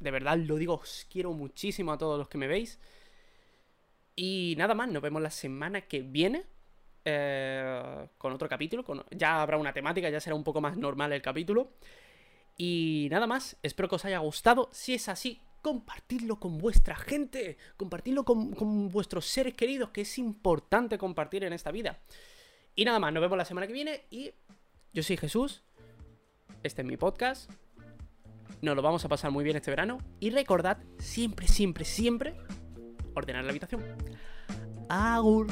De 0.01 0.11
verdad 0.11 0.37
lo 0.37 0.57
digo, 0.57 0.75
os 0.75 1.07
quiero 1.11 1.33
muchísimo 1.33 1.93
a 1.93 1.99
todos 1.99 2.19
los 2.19 2.29
que 2.29 2.38
me 2.38 2.49
veis. 2.49 2.79
Y 4.17 4.55
nada 4.59 4.75
más, 4.75 4.88
nos 4.88 5.03
vemos 5.03 5.23
la 5.23 5.31
semana 5.31 5.83
que 5.83 6.03
viene. 6.03 6.45
Eh, 7.05 8.09
con 8.19 8.33
otro 8.33 8.49
capítulo. 8.49 8.85
Ya 9.11 9.41
habrá 9.41 9.57
una 9.59 9.73
temática, 9.73 10.11
ya 10.11 10.21
será 10.21 10.35
un 10.35 10.45
poco 10.45 10.61
más 10.61 10.77
normal 10.77 11.12
el 11.12 11.23
capítulo. 11.23 11.71
Y 12.59 13.07
nada 13.12 13.29
más, 13.29 13.57
espero 13.62 13.88
que 13.88 13.94
os 13.94 14.05
haya 14.05 14.18
gustado. 14.18 14.68
Si 14.73 14.92
es 14.92 15.09
así, 15.09 15.40
compartidlo 15.62 16.40
con 16.40 16.59
vuestra 16.59 16.97
gente, 16.97 17.57
compartidlo 17.77 18.25
con, 18.25 18.88
vuestros 18.90 19.27
seres 19.27 19.55
queridos, 19.55 19.90
que 19.90 20.03
es 20.03 20.18
importante 20.18 20.99
compartir 20.99 21.44
en 21.44 21.53
esta 21.53 21.71
vida. 21.71 22.01
Y 22.75 22.85
nada 22.85 22.99
más, 22.99 23.12
nos 23.12 23.21
vemos 23.21 23.38
la 23.38 23.44
semana 23.44 23.66
que 23.66 23.73
viene 23.73 24.03
y 24.11 24.33
yo 24.92 25.03
soy 25.03 25.16
Jesús, 25.16 25.62
este 26.64 26.83
es 26.83 26.88
mi 26.88 26.97
podcast, 26.97 27.51
nos 28.61 28.75
lo 28.75 28.83
vamos 28.83 29.05
a 29.05 29.09
pasar 29.09 29.31
muy 29.31 29.44
bien 29.44 29.57
este 29.57 29.71
verano 29.71 29.99
y 30.18 30.31
recordad 30.31 30.79
siempre, 30.99 31.47
siempre, 31.47 31.85
siempre 31.85 32.35
ordenar 33.14 33.44
la 33.44 33.51
habitación. 33.51 33.85
Agur. 34.88 35.47